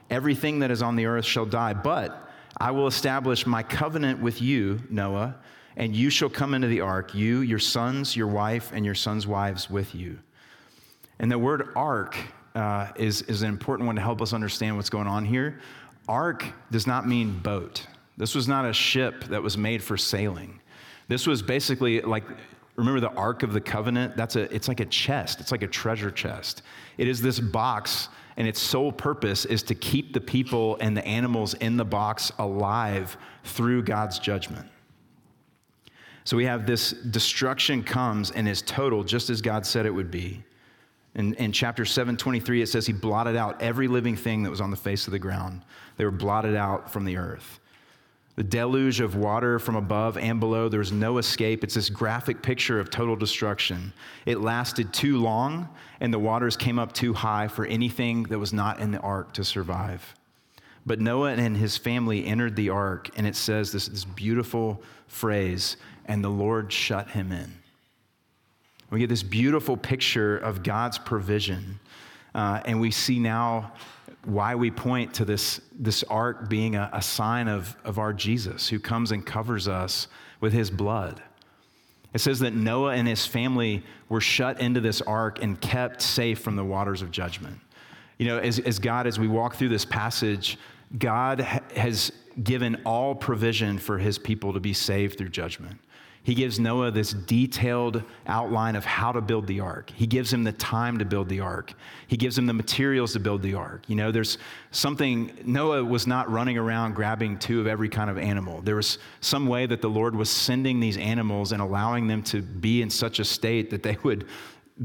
Everything 0.10 0.60
that 0.60 0.72
is 0.72 0.82
on 0.82 0.96
the 0.96 1.06
earth 1.06 1.26
shall 1.26 1.46
die. 1.46 1.74
But 1.74 2.30
I 2.58 2.72
will 2.72 2.88
establish 2.88 3.46
my 3.46 3.64
covenant 3.64 4.22
with 4.22 4.42
you, 4.42 4.82
Noah, 4.90 5.36
and 5.78 5.96
you 5.96 6.10
shall 6.10 6.30
come 6.30 6.54
into 6.54 6.68
the 6.68 6.82
ark, 6.82 7.14
you, 7.14 7.42
your 7.42 7.60
sons, 7.60 8.16
your 8.16 8.28
wife, 8.28 8.72
and 8.74 8.86
your 8.86 8.96
sons' 8.96 9.28
wives 9.28 9.70
with 9.70 9.94
you. 9.94 10.20
And 11.20 11.32
the 11.32 11.40
word 11.40 11.70
ark 11.76 12.18
uh, 12.56 12.92
is, 12.96 13.24
is 13.24 13.42
an 13.42 13.50
important 13.50 13.88
one 13.88 13.96
to 13.96 14.02
help 14.02 14.22
us 14.22 14.34
understand 14.34 14.78
what's 14.78 14.90
going 14.90 15.08
on 15.08 15.26
here. 15.26 15.60
Ark 16.08 16.46
does 16.72 16.88
not 16.88 17.08
mean 17.08 17.38
boat. 17.40 17.86
This 18.18 18.36
was 18.36 18.48
not 18.48 18.66
a 18.66 18.74
ship 18.74 19.26
that 19.26 19.44
was 19.44 19.58
made 19.58 19.84
for 19.84 19.98
sailing. 19.98 20.62
This 21.08 21.28
was 21.28 21.42
basically 21.42 22.02
like, 22.02 22.24
remember 22.76 23.00
the 23.00 23.14
Ark 23.14 23.44
of 23.44 23.54
the 23.54 23.62
Covenant? 23.62 24.18
That's 24.18 24.36
a, 24.36 24.54
it's 24.54 24.68
like 24.68 24.80
a 24.80 24.86
chest, 24.86 25.40
it's 25.40 25.52
like 25.52 25.64
a 25.64 25.68
treasure 25.68 26.12
chest. 26.12 26.62
It 26.98 27.08
is 27.08 27.22
this 27.22 27.40
box, 27.40 28.10
and 28.38 28.48
its 28.48 28.62
sole 28.62 28.92
purpose 28.92 29.46
is 29.46 29.64
to 29.64 29.76
keep 29.76 30.14
the 30.14 30.22
people 30.22 30.78
and 30.82 30.96
the 30.96 31.06
animals 31.06 31.54
in 31.56 31.78
the 31.78 31.86
box 31.86 32.32
alive 32.38 33.18
through 33.44 33.84
God's 33.84 34.20
judgment. 34.20 34.68
So 36.26 36.36
we 36.36 36.46
have 36.46 36.66
this 36.66 36.92
destruction 36.92 37.84
comes 37.84 38.32
and 38.32 38.48
is 38.48 38.64
total, 38.64 39.04
just 39.04 39.30
as 39.30 39.42
God 39.42 39.66
said 39.66 39.86
it 39.86 39.92
would 39.92 40.10
be. 40.10 40.44
In, 41.14 41.34
in 41.36 41.52
chapter 41.52 41.86
723, 41.86 42.62
it 42.62 42.68
says 42.68 42.86
he 42.86 42.94
blotted 42.94 43.38
out 43.38 43.62
every 43.62 43.88
living 43.88 44.18
thing 44.18 44.44
that 44.44 44.50
was 44.50 44.60
on 44.60 44.72
the 44.72 44.78
face 44.78 45.08
of 45.08 45.12
the 45.12 45.20
ground. 45.20 45.62
They 45.98 46.04
were 46.04 46.12
blotted 46.12 46.56
out 46.56 46.92
from 46.92 47.06
the 47.06 47.16
earth. 47.16 47.60
The 48.36 48.44
deluge 48.44 49.00
of 49.00 49.16
water 49.16 49.60
from 49.60 49.76
above 49.76 50.18
and 50.18 50.42
below, 50.42 50.68
there 50.68 50.80
was 50.80 50.92
no 50.92 51.20
escape. 51.20 51.64
It's 51.64 51.76
this 51.76 51.90
graphic 51.90 52.42
picture 52.42 52.82
of 52.82 52.90
total 52.90 53.16
destruction. 53.16 53.94
It 54.26 54.42
lasted 54.42 54.94
too 54.94 55.20
long, 55.20 55.70
and 56.02 56.14
the 56.14 56.20
waters 56.20 56.58
came 56.58 56.78
up 56.78 56.92
too 56.92 57.14
high 57.14 57.48
for 57.48 57.66
anything 57.66 58.24
that 58.24 58.38
was 58.38 58.52
not 58.52 58.82
in 58.82 58.92
the 58.92 59.00
ark 59.00 59.34
to 59.34 59.46
survive. 59.46 60.16
But 60.86 61.00
Noah 61.00 61.32
and 61.32 61.56
his 61.56 61.78
family 61.78 62.26
entered 62.26 62.58
the 62.58 62.70
ark, 62.70 63.10
and 63.16 63.26
it 63.26 63.38
says 63.38 63.72
this, 63.72 63.88
this 63.88 64.04
beautiful 64.04 64.82
phrase, 65.08 65.78
and 66.06 66.22
the 66.22 66.30
Lord 66.30 66.74
shut 66.74 67.12
him 67.12 67.32
in. 67.32 67.54
We 68.90 69.00
get 69.00 69.10
this 69.10 69.24
beautiful 69.24 69.78
picture 69.78 70.38
of 70.38 70.62
God's 70.62 70.98
provision. 70.98 71.80
Uh, 72.36 72.62
and 72.66 72.82
we 72.82 72.92
see 72.92 73.18
now 73.18 73.72
why 74.26 74.56
we 74.56 74.72
point 74.72 75.14
to 75.16 75.26
this, 75.26 75.62
this 75.78 76.04
ark 76.04 76.50
being 76.50 76.76
a, 76.76 76.90
a 76.94 77.02
sign 77.02 77.48
of, 77.48 77.76
of 77.84 78.00
our 78.00 78.14
Jesus 78.14 78.68
who 78.68 78.80
comes 78.80 79.12
and 79.12 79.26
covers 79.26 79.68
us 79.68 80.08
with 80.42 80.54
his 80.54 80.70
blood. 80.70 81.22
It 82.14 82.20
says 82.20 82.40
that 82.40 82.54
Noah 82.54 82.94
and 82.94 83.08
his 83.08 83.26
family 83.26 83.84
were 84.08 84.22
shut 84.22 84.62
into 84.62 84.80
this 84.80 85.02
ark 85.02 85.42
and 85.42 85.60
kept 85.60 86.02
safe 86.02 86.40
from 86.40 86.56
the 86.56 86.64
waters 86.64 87.02
of 87.02 87.12
judgment. 87.12 87.60
You 88.18 88.28
know, 88.28 88.38
as, 88.40 88.60
as 88.60 88.80
God, 88.80 89.06
as 89.06 89.20
we 89.20 89.28
walk 89.28 89.56
through 89.56 89.70
this 89.70 89.84
passage, 89.84 90.58
God 90.98 91.42
ha- 91.42 91.60
has 91.76 92.12
given 92.42 92.82
all 92.86 93.16
provision 93.16 93.78
for 93.78 93.98
his 93.98 94.18
people 94.18 94.54
to 94.54 94.60
be 94.60 94.74
saved 94.74 95.18
through 95.18 95.30
judgment. 95.30 95.80
He 96.26 96.34
gives 96.34 96.60
Noah 96.60 96.90
this 96.90 97.14
detailed 97.14 98.02
outline 98.26 98.76
of 98.76 98.84
how 98.84 99.12
to 99.12 99.22
build 99.22 99.46
the 99.46 99.60
ark. 99.60 99.92
He 99.94 100.08
gives 100.08 100.34
him 100.34 100.44
the 100.44 100.54
time 100.54 100.98
to 100.98 101.06
build 101.06 101.30
the 101.30 101.40
ark. 101.40 101.72
He 102.08 102.18
gives 102.18 102.36
him 102.36 102.48
the 102.48 102.54
materials 102.54 103.14
to 103.14 103.20
build 103.20 103.44
the 103.44 103.54
ark. 103.54 103.84
You 103.86 103.96
know, 103.96 104.12
there's 104.12 104.40
something, 104.72 105.32
Noah 105.46 105.86
was 105.86 106.08
not 106.08 106.28
running 106.32 106.58
around 106.58 106.96
grabbing 106.96 107.38
two 107.38 107.62
of 107.62 107.68
every 107.68 107.90
kind 107.90 108.10
of 108.10 108.18
animal. 108.18 108.62
There 108.62 108.76
was 108.76 108.98
some 109.22 109.46
way 109.46 109.68
that 109.68 109.84
the 109.84 109.88
Lord 109.88 110.16
was 110.16 110.32
sending 110.32 110.80
these 110.80 110.98
animals 110.98 111.52
and 111.52 111.62
allowing 111.62 112.08
them 112.08 112.24
to 112.24 112.42
be 112.42 112.82
in 112.82 112.90
such 112.90 113.20
a 113.20 113.24
state 113.24 113.70
that 113.70 113.84
they 113.84 113.96
would 114.02 114.26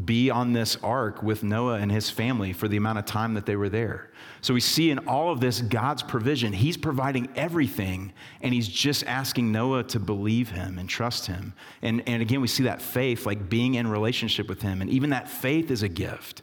be 0.04 0.30
on 0.30 0.52
this 0.52 0.76
ark 0.84 1.20
with 1.20 1.42
Noah 1.42 1.78
and 1.78 1.90
his 1.90 2.08
family 2.10 2.52
for 2.52 2.68
the 2.68 2.76
amount 2.76 2.98
of 2.98 3.06
time 3.06 3.34
that 3.34 3.44
they 3.44 3.56
were 3.56 3.68
there. 3.68 4.10
So 4.40 4.54
we 4.54 4.60
see 4.60 4.90
in 4.90 5.00
all 5.08 5.32
of 5.32 5.40
this 5.40 5.60
God's 5.60 6.02
provision. 6.02 6.52
He's 6.52 6.76
providing 6.76 7.28
everything, 7.34 8.12
and 8.40 8.54
he's 8.54 8.68
just 8.68 9.04
asking 9.06 9.50
Noah 9.50 9.82
to 9.84 9.98
believe 9.98 10.50
him 10.50 10.78
and 10.78 10.88
trust 10.88 11.26
him. 11.26 11.54
And, 11.82 12.02
and 12.06 12.22
again, 12.22 12.40
we 12.40 12.46
see 12.46 12.62
that 12.64 12.80
faith, 12.80 13.26
like 13.26 13.48
being 13.48 13.74
in 13.74 13.88
relationship 13.88 14.48
with 14.48 14.62
him, 14.62 14.80
and 14.80 14.88
even 14.90 15.10
that 15.10 15.28
faith 15.28 15.72
is 15.72 15.82
a 15.82 15.88
gift. 15.88 16.42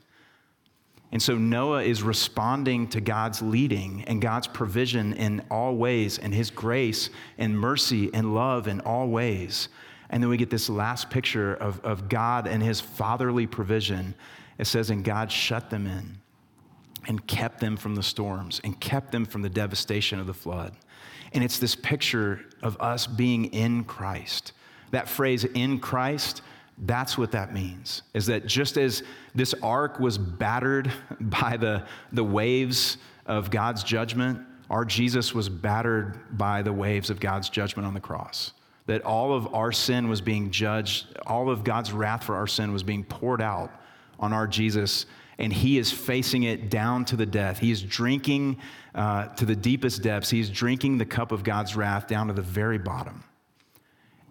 And 1.13 1.21
so 1.21 1.37
Noah 1.37 1.83
is 1.83 2.03
responding 2.03 2.89
to 2.89 2.99
God's 2.99 3.41
leading 3.41 4.03
and 4.07 4.21
God's 4.21 4.47
provision 4.47 5.13
in 5.13 5.41
all 5.49 5.77
ways, 5.77 6.17
and 6.17 6.33
his 6.33 6.49
grace 6.49 7.09
and 7.37 7.57
mercy 7.57 8.13
and 8.13 8.35
love 8.35 8.67
in 8.67 8.81
all 8.81 9.07
ways. 9.07 9.69
And 10.09 10.23
then 10.23 10.29
we 10.29 10.37
get 10.37 10.49
this 10.49 10.69
last 10.69 11.09
picture 11.09 11.55
of, 11.55 11.83
of 11.83 12.09
God 12.09 12.47
and 12.47 12.63
his 12.63 12.79
fatherly 12.79 13.45
provision. 13.45 14.15
It 14.57 14.65
says, 14.65 14.89
And 14.89 15.03
God 15.03 15.31
shut 15.31 15.69
them 15.69 15.85
in 15.85 16.17
and 17.07 17.25
kept 17.27 17.59
them 17.59 17.77
from 17.77 17.95
the 17.95 18.03
storms 18.03 18.61
and 18.63 18.79
kept 18.79 19.11
them 19.11 19.25
from 19.25 19.41
the 19.41 19.49
devastation 19.49 20.19
of 20.19 20.27
the 20.27 20.33
flood. 20.33 20.73
And 21.33 21.43
it's 21.43 21.59
this 21.59 21.75
picture 21.75 22.45
of 22.61 22.79
us 22.79 23.05
being 23.05 23.45
in 23.45 23.83
Christ. 23.83 24.53
That 24.91 25.09
phrase, 25.09 25.43
in 25.43 25.79
Christ, 25.79 26.41
that's 26.79 27.17
what 27.17 27.31
that 27.31 27.53
means. 27.53 28.03
Is 28.13 28.27
that 28.27 28.45
just 28.45 28.77
as 28.77 29.03
this 29.35 29.53
ark 29.61 29.99
was 29.99 30.17
battered 30.17 30.91
by 31.19 31.57
the, 31.57 31.85
the 32.13 32.23
waves 32.23 32.97
of 33.25 33.51
God's 33.51 33.83
judgment, 33.83 34.39
our 34.69 34.85
Jesus 34.85 35.33
was 35.33 35.49
battered 35.49 36.37
by 36.37 36.61
the 36.61 36.73
waves 36.73 37.09
of 37.09 37.19
God's 37.19 37.49
judgment 37.49 37.85
on 37.85 37.93
the 37.93 37.99
cross 37.99 38.53
that 38.87 39.03
all 39.03 39.33
of 39.33 39.53
our 39.53 39.71
sin 39.71 40.09
was 40.09 40.21
being 40.21 40.49
judged, 40.49 41.07
all 41.27 41.49
of 41.49 41.63
God's 41.63 41.91
wrath 41.91 42.23
for 42.23 42.35
our 42.35 42.47
sin 42.47 42.73
was 42.73 42.83
being 42.83 43.03
poured 43.03 43.41
out 43.41 43.71
on 44.19 44.33
our 44.33 44.47
Jesus, 44.47 45.05
and 45.37 45.53
he 45.53 45.77
is 45.77 45.91
facing 45.91 46.43
it 46.43 46.69
down 46.69 47.05
to 47.05 47.15
the 47.15 47.25
death. 47.25 47.59
He 47.59 47.69
is 47.69 47.83
drinking 47.83 48.57
uh, 48.95 49.27
to 49.35 49.45
the 49.45 49.55
deepest 49.55 50.01
depths. 50.01 50.29
He 50.29 50.39
is 50.39 50.49
drinking 50.49 50.97
the 50.97 51.05
cup 51.05 51.31
of 51.31 51.43
God's 51.43 51.75
wrath 51.75 52.07
down 52.07 52.27
to 52.27 52.33
the 52.33 52.41
very 52.41 52.79
bottom. 52.79 53.23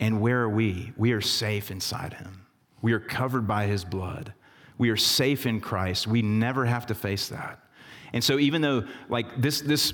And 0.01 0.21
where 0.21 0.43
are 0.43 0.49
we? 0.49 0.93
We 0.97 1.13
are 1.13 1.21
safe 1.21 1.71
inside 1.71 2.15
him. 2.15 2.47
We 2.83 2.93
are 2.93 3.01
covered 3.01 3.47
by 3.47 3.67
his 3.67 3.85
blood. 3.85 4.33
We 4.79 4.91
are 4.91 4.97
safe 4.97 5.47
in 5.47 5.61
Christ. 5.61 6.07
We 6.07 6.23
never 6.23 6.65
have 6.67 6.87
to 6.87 6.95
face 6.95 7.29
that. 7.29 7.61
And 8.13 8.23
so, 8.23 8.39
even 8.39 8.63
though, 8.63 8.85
like, 9.09 9.41
this, 9.41 9.61
this 9.61 9.93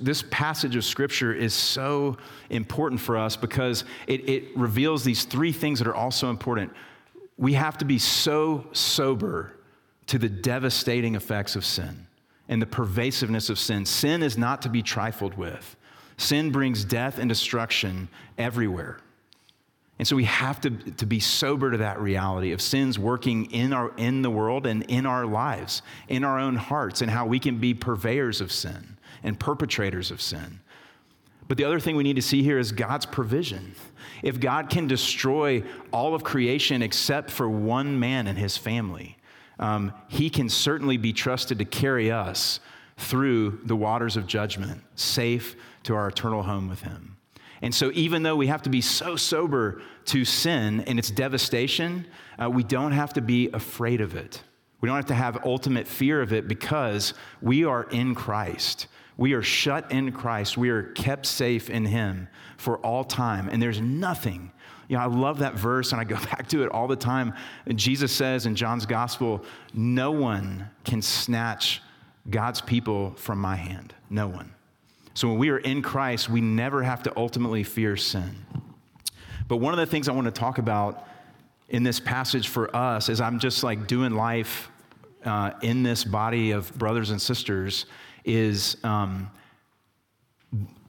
this 0.00 0.24
passage 0.30 0.76
of 0.76 0.84
scripture 0.84 1.32
is 1.32 1.52
so 1.52 2.16
important 2.48 3.00
for 3.00 3.18
us 3.18 3.36
because 3.36 3.84
it, 4.06 4.28
it 4.28 4.56
reveals 4.56 5.04
these 5.04 5.24
three 5.24 5.52
things 5.52 5.78
that 5.78 5.86
are 5.86 5.94
also 5.94 6.30
important. 6.30 6.72
We 7.36 7.52
have 7.52 7.76
to 7.78 7.84
be 7.84 7.98
so 7.98 8.66
sober 8.72 9.52
to 10.06 10.18
the 10.18 10.28
devastating 10.28 11.16
effects 11.16 11.54
of 11.54 11.66
sin 11.66 12.06
and 12.48 12.62
the 12.62 12.66
pervasiveness 12.66 13.50
of 13.50 13.58
sin. 13.58 13.84
Sin 13.84 14.22
is 14.22 14.38
not 14.38 14.62
to 14.62 14.70
be 14.70 14.82
trifled 14.82 15.34
with. 15.34 15.76
Sin 16.16 16.50
brings 16.50 16.82
death 16.84 17.18
and 17.18 17.28
destruction 17.28 18.08
everywhere. 18.38 18.98
And 19.98 20.08
so 20.08 20.16
we 20.16 20.24
have 20.24 20.60
to, 20.62 20.70
to 20.70 21.06
be 21.06 21.20
sober 21.20 21.72
to 21.72 21.78
that 21.78 22.00
reality 22.00 22.52
of 22.52 22.62
sins 22.62 22.98
working 22.98 23.50
in, 23.50 23.72
our, 23.74 23.92
in 23.96 24.22
the 24.22 24.30
world 24.30 24.66
and 24.66 24.84
in 24.84 25.04
our 25.04 25.26
lives, 25.26 25.82
in 26.08 26.24
our 26.24 26.38
own 26.38 26.56
hearts, 26.56 27.02
and 27.02 27.10
how 27.10 27.26
we 27.26 27.38
can 27.38 27.58
be 27.58 27.74
purveyors 27.74 28.40
of 28.40 28.50
sin 28.50 28.97
and 29.22 29.38
perpetrators 29.38 30.10
of 30.10 30.20
sin. 30.20 30.60
But 31.48 31.56
the 31.56 31.64
other 31.64 31.80
thing 31.80 31.96
we 31.96 32.02
need 32.02 32.16
to 32.16 32.22
see 32.22 32.42
here 32.42 32.58
is 32.58 32.72
God's 32.72 33.06
provision. 33.06 33.74
If 34.22 34.38
God 34.38 34.68
can 34.68 34.86
destroy 34.86 35.62
all 35.92 36.14
of 36.14 36.22
creation 36.22 36.82
except 36.82 37.30
for 37.30 37.48
one 37.48 37.98
man 37.98 38.26
and 38.26 38.38
his 38.38 38.56
family, 38.56 39.16
um, 39.58 39.92
he 40.08 40.30
can 40.30 40.48
certainly 40.48 40.98
be 40.98 41.12
trusted 41.12 41.58
to 41.58 41.64
carry 41.64 42.10
us 42.10 42.60
through 42.98 43.60
the 43.64 43.76
waters 43.76 44.16
of 44.16 44.26
judgment, 44.26 44.82
safe 44.94 45.56
to 45.84 45.94
our 45.94 46.08
eternal 46.08 46.42
home 46.42 46.68
with 46.68 46.82
him. 46.82 47.16
And 47.62 47.74
so, 47.74 47.90
even 47.94 48.22
though 48.22 48.36
we 48.36 48.46
have 48.48 48.62
to 48.62 48.70
be 48.70 48.80
so 48.80 49.16
sober 49.16 49.82
to 50.06 50.24
sin 50.24 50.80
and 50.82 50.98
its 50.98 51.10
devastation, 51.10 52.06
uh, 52.40 52.48
we 52.48 52.62
don't 52.62 52.92
have 52.92 53.14
to 53.14 53.20
be 53.20 53.50
afraid 53.52 54.00
of 54.00 54.14
it. 54.14 54.42
We 54.80 54.86
don't 54.86 54.96
have 54.96 55.06
to 55.06 55.14
have 55.14 55.44
ultimate 55.44 55.88
fear 55.88 56.22
of 56.22 56.32
it 56.32 56.46
because 56.46 57.14
we 57.42 57.64
are 57.64 57.84
in 57.84 58.14
Christ. 58.14 58.86
We 59.18 59.32
are 59.34 59.42
shut 59.42 59.90
in 59.90 60.12
Christ. 60.12 60.56
We 60.56 60.70
are 60.70 60.84
kept 60.84 61.26
safe 61.26 61.68
in 61.68 61.84
Him 61.84 62.28
for 62.56 62.78
all 62.78 63.04
time. 63.04 63.48
And 63.50 63.60
there's 63.60 63.80
nothing. 63.80 64.52
You 64.88 64.96
know, 64.96 65.02
I 65.02 65.06
love 65.06 65.40
that 65.40 65.54
verse 65.54 65.92
and 65.92 66.00
I 66.00 66.04
go 66.04 66.14
back 66.30 66.48
to 66.48 66.62
it 66.62 66.70
all 66.70 66.88
the 66.88 66.96
time. 66.96 67.34
Jesus 67.74 68.12
says 68.12 68.46
in 68.46 68.54
John's 68.54 68.86
gospel, 68.86 69.44
No 69.74 70.12
one 70.12 70.70
can 70.84 71.02
snatch 71.02 71.82
God's 72.30 72.60
people 72.60 73.12
from 73.16 73.38
my 73.38 73.56
hand. 73.56 73.92
No 74.08 74.28
one. 74.28 74.54
So 75.14 75.28
when 75.28 75.38
we 75.38 75.50
are 75.50 75.58
in 75.58 75.82
Christ, 75.82 76.28
we 76.28 76.40
never 76.40 76.84
have 76.84 77.02
to 77.02 77.12
ultimately 77.16 77.64
fear 77.64 77.96
sin. 77.96 78.46
But 79.48 79.56
one 79.56 79.74
of 79.74 79.80
the 79.80 79.86
things 79.86 80.08
I 80.08 80.12
want 80.12 80.26
to 80.26 80.30
talk 80.30 80.58
about 80.58 81.08
in 81.68 81.82
this 81.82 81.98
passage 81.98 82.48
for 82.48 82.74
us 82.74 83.08
is 83.08 83.20
I'm 83.20 83.40
just 83.40 83.64
like 83.64 83.88
doing 83.88 84.14
life 84.14 84.70
uh, 85.24 85.52
in 85.60 85.82
this 85.82 86.04
body 86.04 86.52
of 86.52 86.72
brothers 86.78 87.10
and 87.10 87.20
sisters 87.20 87.86
is 88.28 88.76
um, 88.84 89.30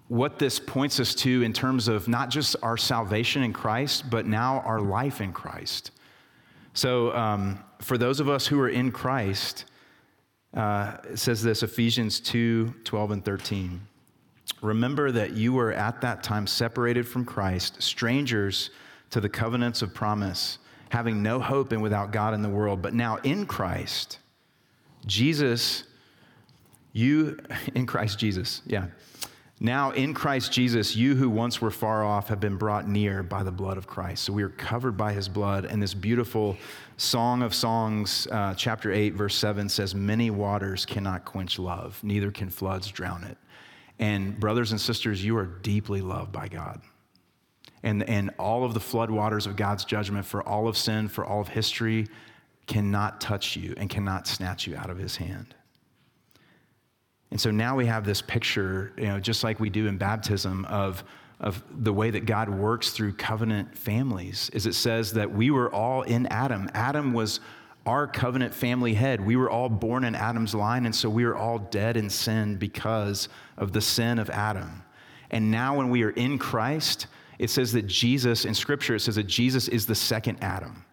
what 0.09 0.37
this 0.37 0.59
points 0.59 0.99
us 0.99 1.15
to 1.15 1.41
in 1.41 1.53
terms 1.53 1.87
of 1.87 2.07
not 2.07 2.29
just 2.29 2.55
our 2.61 2.77
salvation 2.77 3.41
in 3.43 3.53
Christ, 3.53 4.09
but 4.09 4.25
now 4.25 4.59
our 4.61 4.81
life 4.81 5.21
in 5.21 5.31
Christ. 5.31 5.91
So, 6.73 7.15
um, 7.15 7.63
for 7.79 7.97
those 7.97 8.19
of 8.19 8.27
us 8.27 8.45
who 8.45 8.59
are 8.59 8.69
in 8.69 8.91
Christ, 8.91 9.65
uh, 10.53 10.97
it 11.09 11.17
says 11.17 11.41
this 11.41 11.63
Ephesians 11.63 12.19
2 12.19 12.73
12 12.83 13.11
and 13.11 13.25
13. 13.25 13.81
Remember 14.61 15.11
that 15.11 15.31
you 15.31 15.53
were 15.53 15.71
at 15.71 16.01
that 16.01 16.23
time 16.23 16.45
separated 16.47 17.07
from 17.07 17.23
Christ, 17.23 17.81
strangers 17.81 18.71
to 19.11 19.21
the 19.21 19.29
covenants 19.29 19.81
of 19.81 19.93
promise, 19.93 20.57
having 20.89 21.23
no 21.23 21.39
hope 21.39 21.71
and 21.71 21.81
without 21.81 22.11
God 22.11 22.33
in 22.33 22.41
the 22.41 22.49
world. 22.49 22.81
But 22.81 22.93
now 22.93 23.17
in 23.17 23.45
Christ, 23.45 24.19
Jesus 25.05 25.83
you, 26.93 27.37
in 27.75 27.85
Christ 27.85 28.19
Jesus, 28.19 28.61
yeah. 28.65 28.87
Now, 29.61 29.91
in 29.91 30.13
Christ 30.13 30.53
Jesus, 30.53 30.95
you 30.95 31.15
who 31.15 31.29
once 31.29 31.59
were 31.59 31.71
far 31.71 32.05
off 32.05 32.29
have 32.29 32.39
been 32.39 32.55
brought 32.55 32.87
near 32.87 33.23
by 33.23 33.43
the 33.43 33.51
blood 33.51 33.77
of 33.77 33.87
Christ. 33.87 34.23
So 34.23 34.31
we 34.31 34.41
are 34.41 34.49
covered 34.49 34.95
by 34.95 35.11
his 35.11 35.27
blood. 35.27 35.65
And 35.65 35.83
this 35.83 35.93
beautiful 35.93 36.55
Song 36.95 37.41
of 37.41 37.53
Songs, 37.53 38.25
uh, 38.31 38.53
chapter 38.55 38.93
8, 38.93 39.15
verse 39.15 39.35
7 39.35 39.67
says, 39.67 39.93
Many 39.93 40.31
waters 40.31 40.85
cannot 40.85 41.25
quench 41.25 41.59
love, 41.59 41.99
neither 42.03 42.31
can 42.31 42.49
floods 42.49 42.87
drown 42.87 43.25
it. 43.25 43.37
And, 43.99 44.39
brothers 44.39 44.71
and 44.71 44.79
sisters, 44.79 45.23
you 45.25 45.35
are 45.35 45.45
deeply 45.45 45.99
loved 45.99 46.31
by 46.31 46.47
God. 46.47 46.81
And, 47.83 48.03
and 48.03 48.31
all 48.39 48.63
of 48.63 48.73
the 48.73 48.79
floodwaters 48.79 49.45
of 49.45 49.57
God's 49.57 49.83
judgment 49.83 50.25
for 50.25 50.41
all 50.47 50.69
of 50.69 50.77
sin, 50.77 51.09
for 51.09 51.25
all 51.25 51.41
of 51.41 51.49
history, 51.49 52.07
cannot 52.65 53.19
touch 53.19 53.57
you 53.57 53.73
and 53.75 53.89
cannot 53.89 54.25
snatch 54.25 54.67
you 54.67 54.77
out 54.77 54.89
of 54.89 54.97
his 54.97 55.17
hand. 55.17 55.53
And 57.31 57.39
so 57.39 57.51
now 57.51 57.75
we 57.75 57.85
have 57.85 58.05
this 58.05 58.21
picture, 58.21 58.91
you 58.97 59.05
know, 59.05 59.19
just 59.19 59.43
like 59.43 59.59
we 59.59 59.69
do 59.69 59.87
in 59.87 59.97
baptism, 59.97 60.65
of, 60.65 61.03
of 61.39 61.63
the 61.83 61.93
way 61.93 62.09
that 62.09 62.25
God 62.25 62.49
works 62.49 62.91
through 62.91 63.13
covenant 63.13 63.77
families. 63.77 64.49
Is 64.53 64.65
it 64.65 64.73
says 64.73 65.13
that 65.13 65.31
we 65.31 65.51
were 65.51 65.73
all 65.73 66.01
in 66.01 66.25
Adam. 66.27 66.69
Adam 66.73 67.13
was 67.13 67.39
our 67.85 68.07
covenant 68.07 68.53
family 68.53 68.93
head. 68.93 69.25
We 69.25 69.35
were 69.35 69.49
all 69.49 69.69
born 69.69 70.03
in 70.03 70.15
Adam's 70.15 70.53
line, 70.53 70.85
and 70.85 70.95
so 70.95 71.09
we 71.09 71.23
are 71.23 71.35
all 71.35 71.59
dead 71.59 71.97
in 71.97 72.09
sin 72.09 72.57
because 72.57 73.29
of 73.57 73.71
the 73.71 73.81
sin 73.81 74.19
of 74.19 74.29
Adam. 74.29 74.83
And 75.31 75.51
now, 75.51 75.77
when 75.77 75.89
we 75.89 76.03
are 76.03 76.09
in 76.11 76.37
Christ, 76.37 77.07
it 77.37 77.49
says 77.49 77.71
that 77.73 77.87
Jesus, 77.87 78.45
in 78.45 78.53
Scripture, 78.53 78.95
it 78.95 78.99
says 78.99 79.15
that 79.15 79.27
Jesus 79.27 79.67
is 79.67 79.85
the 79.85 79.95
second 79.95 80.39
Adam. 80.41 80.83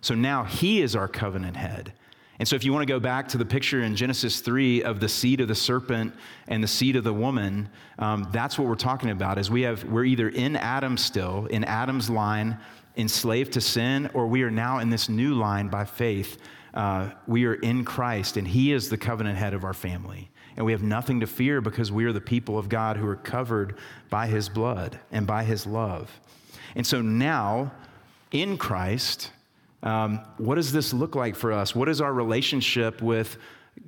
So 0.00 0.14
now 0.14 0.44
he 0.44 0.80
is 0.80 0.96
our 0.96 1.08
covenant 1.08 1.56
head. 1.56 1.92
And 2.40 2.48
so, 2.48 2.56
if 2.56 2.64
you 2.64 2.72
want 2.72 2.88
to 2.88 2.90
go 2.90 2.98
back 2.98 3.28
to 3.28 3.38
the 3.38 3.44
picture 3.44 3.82
in 3.82 3.94
Genesis 3.94 4.40
3 4.40 4.82
of 4.84 4.98
the 4.98 5.10
seed 5.10 5.42
of 5.42 5.48
the 5.48 5.54
serpent 5.54 6.14
and 6.48 6.64
the 6.64 6.68
seed 6.68 6.96
of 6.96 7.04
the 7.04 7.12
woman, 7.12 7.68
um, 7.98 8.26
that's 8.32 8.58
what 8.58 8.66
we're 8.66 8.76
talking 8.76 9.10
about. 9.10 9.36
Is 9.36 9.50
we 9.50 9.60
have 9.60 9.84
we're 9.84 10.06
either 10.06 10.30
in 10.30 10.56
Adam 10.56 10.96
still, 10.96 11.44
in 11.46 11.64
Adam's 11.64 12.08
line, 12.08 12.56
enslaved 12.96 13.52
to 13.52 13.60
sin, 13.60 14.08
or 14.14 14.26
we 14.26 14.42
are 14.42 14.50
now 14.50 14.78
in 14.78 14.88
this 14.88 15.10
new 15.10 15.34
line 15.34 15.68
by 15.68 15.84
faith. 15.84 16.38
Uh, 16.72 17.10
we 17.26 17.44
are 17.44 17.56
in 17.56 17.84
Christ, 17.84 18.38
and 18.38 18.48
He 18.48 18.72
is 18.72 18.88
the 18.88 18.96
covenant 18.96 19.36
head 19.36 19.52
of 19.52 19.62
our 19.62 19.74
family. 19.74 20.30
And 20.56 20.64
we 20.64 20.72
have 20.72 20.82
nothing 20.82 21.20
to 21.20 21.26
fear 21.26 21.60
because 21.60 21.92
we 21.92 22.06
are 22.06 22.12
the 22.12 22.22
people 22.22 22.58
of 22.58 22.70
God 22.70 22.96
who 22.96 23.06
are 23.06 23.16
covered 23.16 23.76
by 24.08 24.28
His 24.28 24.48
blood 24.48 24.98
and 25.12 25.26
by 25.26 25.44
His 25.44 25.66
love. 25.66 26.10
And 26.74 26.86
so 26.86 27.02
now, 27.02 27.72
in 28.32 28.56
Christ, 28.56 29.30
um, 29.82 30.20
what 30.36 30.56
does 30.56 30.72
this 30.72 30.92
look 30.92 31.14
like 31.14 31.34
for 31.34 31.52
us? 31.52 31.74
What 31.74 31.88
is 31.88 32.00
our 32.00 32.12
relationship 32.12 33.00
with 33.00 33.38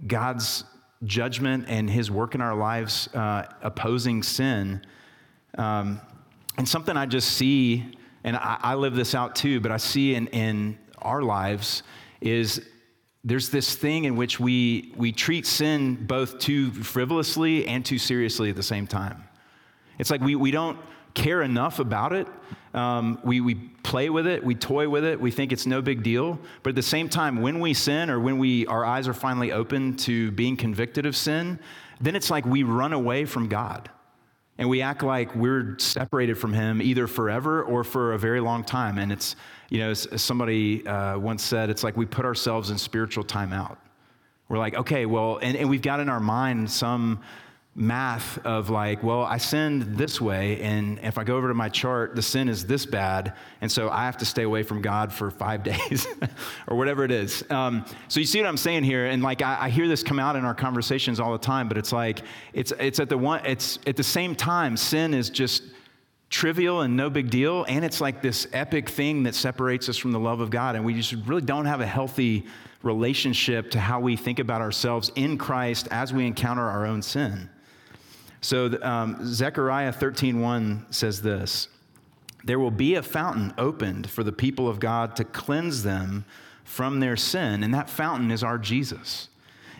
God's 0.06 0.64
judgment 1.04 1.66
and 1.68 1.90
His 1.90 2.10
work 2.10 2.34
in 2.34 2.40
our 2.40 2.54
lives 2.54 3.08
uh, 3.14 3.46
opposing 3.62 4.22
sin? 4.22 4.84
Um, 5.58 6.00
and 6.56 6.68
something 6.68 6.96
I 6.96 7.06
just 7.06 7.32
see, 7.32 7.96
and 8.24 8.36
I, 8.36 8.58
I, 8.62 8.74
live 8.74 8.94
this 8.94 9.14
out 9.14 9.36
too, 9.36 9.60
but 9.60 9.70
I 9.70 9.76
see 9.76 10.14
in, 10.14 10.28
in 10.28 10.78
our 10.98 11.22
lives 11.22 11.82
is 12.20 12.62
there's 13.24 13.50
this 13.50 13.74
thing 13.74 14.04
in 14.04 14.16
which 14.16 14.40
we, 14.40 14.92
we 14.96 15.12
treat 15.12 15.46
sin 15.46 15.94
both 16.06 16.38
too 16.38 16.72
frivolously 16.72 17.66
and 17.66 17.84
too 17.84 17.98
seriously 17.98 18.50
at 18.50 18.56
the 18.56 18.62
same 18.62 18.86
time. 18.86 19.24
It's 19.98 20.10
like 20.10 20.20
we, 20.20 20.34
we 20.36 20.50
don't 20.50 20.78
care 21.14 21.42
enough 21.42 21.78
about 21.78 22.12
it. 22.12 22.26
Um, 22.74 23.18
we, 23.22 23.40
we 23.40 23.54
play 23.54 24.08
with 24.08 24.26
it, 24.26 24.42
we 24.42 24.54
toy 24.54 24.88
with 24.88 25.04
it, 25.04 25.20
we 25.20 25.30
think 25.30 25.52
it's 25.52 25.66
no 25.66 25.82
big 25.82 26.02
deal. 26.02 26.38
But 26.62 26.70
at 26.70 26.76
the 26.76 26.82
same 26.82 27.08
time, 27.08 27.42
when 27.42 27.60
we 27.60 27.74
sin 27.74 28.08
or 28.08 28.18
when 28.18 28.38
we, 28.38 28.66
our 28.66 28.84
eyes 28.84 29.08
are 29.08 29.14
finally 29.14 29.52
open 29.52 29.96
to 29.98 30.30
being 30.30 30.56
convicted 30.56 31.04
of 31.04 31.14
sin, 31.14 31.58
then 32.00 32.16
it's 32.16 32.30
like 32.30 32.46
we 32.46 32.62
run 32.62 32.92
away 32.92 33.24
from 33.26 33.48
God. 33.48 33.90
And 34.58 34.68
we 34.68 34.82
act 34.82 35.02
like 35.02 35.34
we're 35.34 35.76
separated 35.78 36.36
from 36.36 36.52
Him 36.52 36.80
either 36.80 37.06
forever 37.06 37.62
or 37.62 37.84
for 37.84 38.12
a 38.12 38.18
very 38.18 38.40
long 38.40 38.64
time. 38.64 38.98
And 38.98 39.10
it's, 39.10 39.34
you 39.70 39.78
know, 39.78 39.94
somebody 39.94 40.86
uh, 40.86 41.18
once 41.18 41.42
said, 41.42 41.70
it's 41.70 41.82
like 41.82 41.96
we 41.96 42.06
put 42.06 42.24
ourselves 42.24 42.70
in 42.70 42.78
spiritual 42.78 43.24
timeout. 43.24 43.76
We're 44.48 44.58
like, 44.58 44.76
okay, 44.76 45.06
well, 45.06 45.38
and, 45.38 45.56
and 45.56 45.70
we've 45.70 45.82
got 45.82 46.00
in 46.00 46.08
our 46.08 46.20
mind 46.20 46.70
some 46.70 47.20
math 47.74 48.38
of 48.44 48.68
like, 48.68 49.02
well, 49.02 49.22
I 49.22 49.38
sinned 49.38 49.96
this 49.96 50.20
way, 50.20 50.60
and 50.60 50.98
if 51.02 51.16
I 51.16 51.24
go 51.24 51.36
over 51.36 51.48
to 51.48 51.54
my 51.54 51.70
chart, 51.70 52.14
the 52.14 52.20
sin 52.20 52.50
is 52.50 52.66
this 52.66 52.84
bad, 52.84 53.32
and 53.62 53.72
so 53.72 53.88
I 53.88 54.04
have 54.04 54.18
to 54.18 54.26
stay 54.26 54.42
away 54.42 54.62
from 54.62 54.82
God 54.82 55.10
for 55.10 55.30
five 55.30 55.62
days 55.62 56.06
or 56.68 56.76
whatever 56.76 57.02
it 57.04 57.10
is. 57.10 57.42
Um, 57.50 57.86
so 58.08 58.20
you 58.20 58.26
see 58.26 58.40
what 58.40 58.46
I'm 58.46 58.58
saying 58.58 58.84
here, 58.84 59.06
and 59.06 59.22
like 59.22 59.40
I, 59.40 59.56
I, 59.62 59.68
hear 59.70 59.88
this 59.88 60.02
come 60.02 60.18
out 60.18 60.36
in 60.36 60.44
our 60.44 60.54
conversations 60.54 61.18
all 61.18 61.32
the 61.32 61.38
time, 61.38 61.66
but 61.66 61.78
it's 61.78 61.92
like 61.92 62.20
it's 62.52 62.72
it's 62.78 63.00
at 63.00 63.08
the 63.08 63.16
one 63.16 63.44
it's 63.46 63.78
at 63.86 63.96
the 63.96 64.04
same 64.04 64.34
time, 64.34 64.76
sin 64.76 65.14
is 65.14 65.30
just 65.30 65.62
trivial 66.28 66.82
and 66.82 66.94
no 66.94 67.08
big 67.08 67.30
deal, 67.30 67.64
and 67.68 67.86
it's 67.86 68.02
like 68.02 68.20
this 68.20 68.46
epic 68.52 68.90
thing 68.90 69.22
that 69.22 69.34
separates 69.34 69.88
us 69.88 69.96
from 69.96 70.12
the 70.12 70.20
love 70.20 70.40
of 70.40 70.50
God, 70.50 70.76
and 70.76 70.84
we 70.84 70.92
just 70.92 71.14
really 71.26 71.40
don't 71.40 71.66
have 71.66 71.80
a 71.80 71.86
healthy 71.86 72.44
relationship 72.82 73.70
to 73.70 73.80
how 73.80 73.98
we 73.98 74.14
think 74.14 74.40
about 74.40 74.60
ourselves 74.60 75.10
in 75.14 75.38
Christ 75.38 75.88
as 75.90 76.12
we 76.12 76.26
encounter 76.26 76.68
our 76.68 76.84
own 76.84 77.00
sin. 77.00 77.48
So 78.42 78.76
um, 78.82 79.24
Zechariah 79.24 79.92
13:1 79.92 80.92
says 80.92 81.22
this: 81.22 81.68
There 82.44 82.58
will 82.58 82.72
be 82.72 82.96
a 82.96 83.02
fountain 83.02 83.54
opened 83.56 84.10
for 84.10 84.24
the 84.24 84.32
people 84.32 84.68
of 84.68 84.80
God 84.80 85.16
to 85.16 85.24
cleanse 85.24 85.84
them 85.84 86.24
from 86.64 87.00
their 87.00 87.16
sin, 87.16 87.62
and 87.62 87.72
that 87.72 87.88
fountain 87.88 88.30
is 88.30 88.42
our 88.42 88.58
Jesus. 88.58 89.28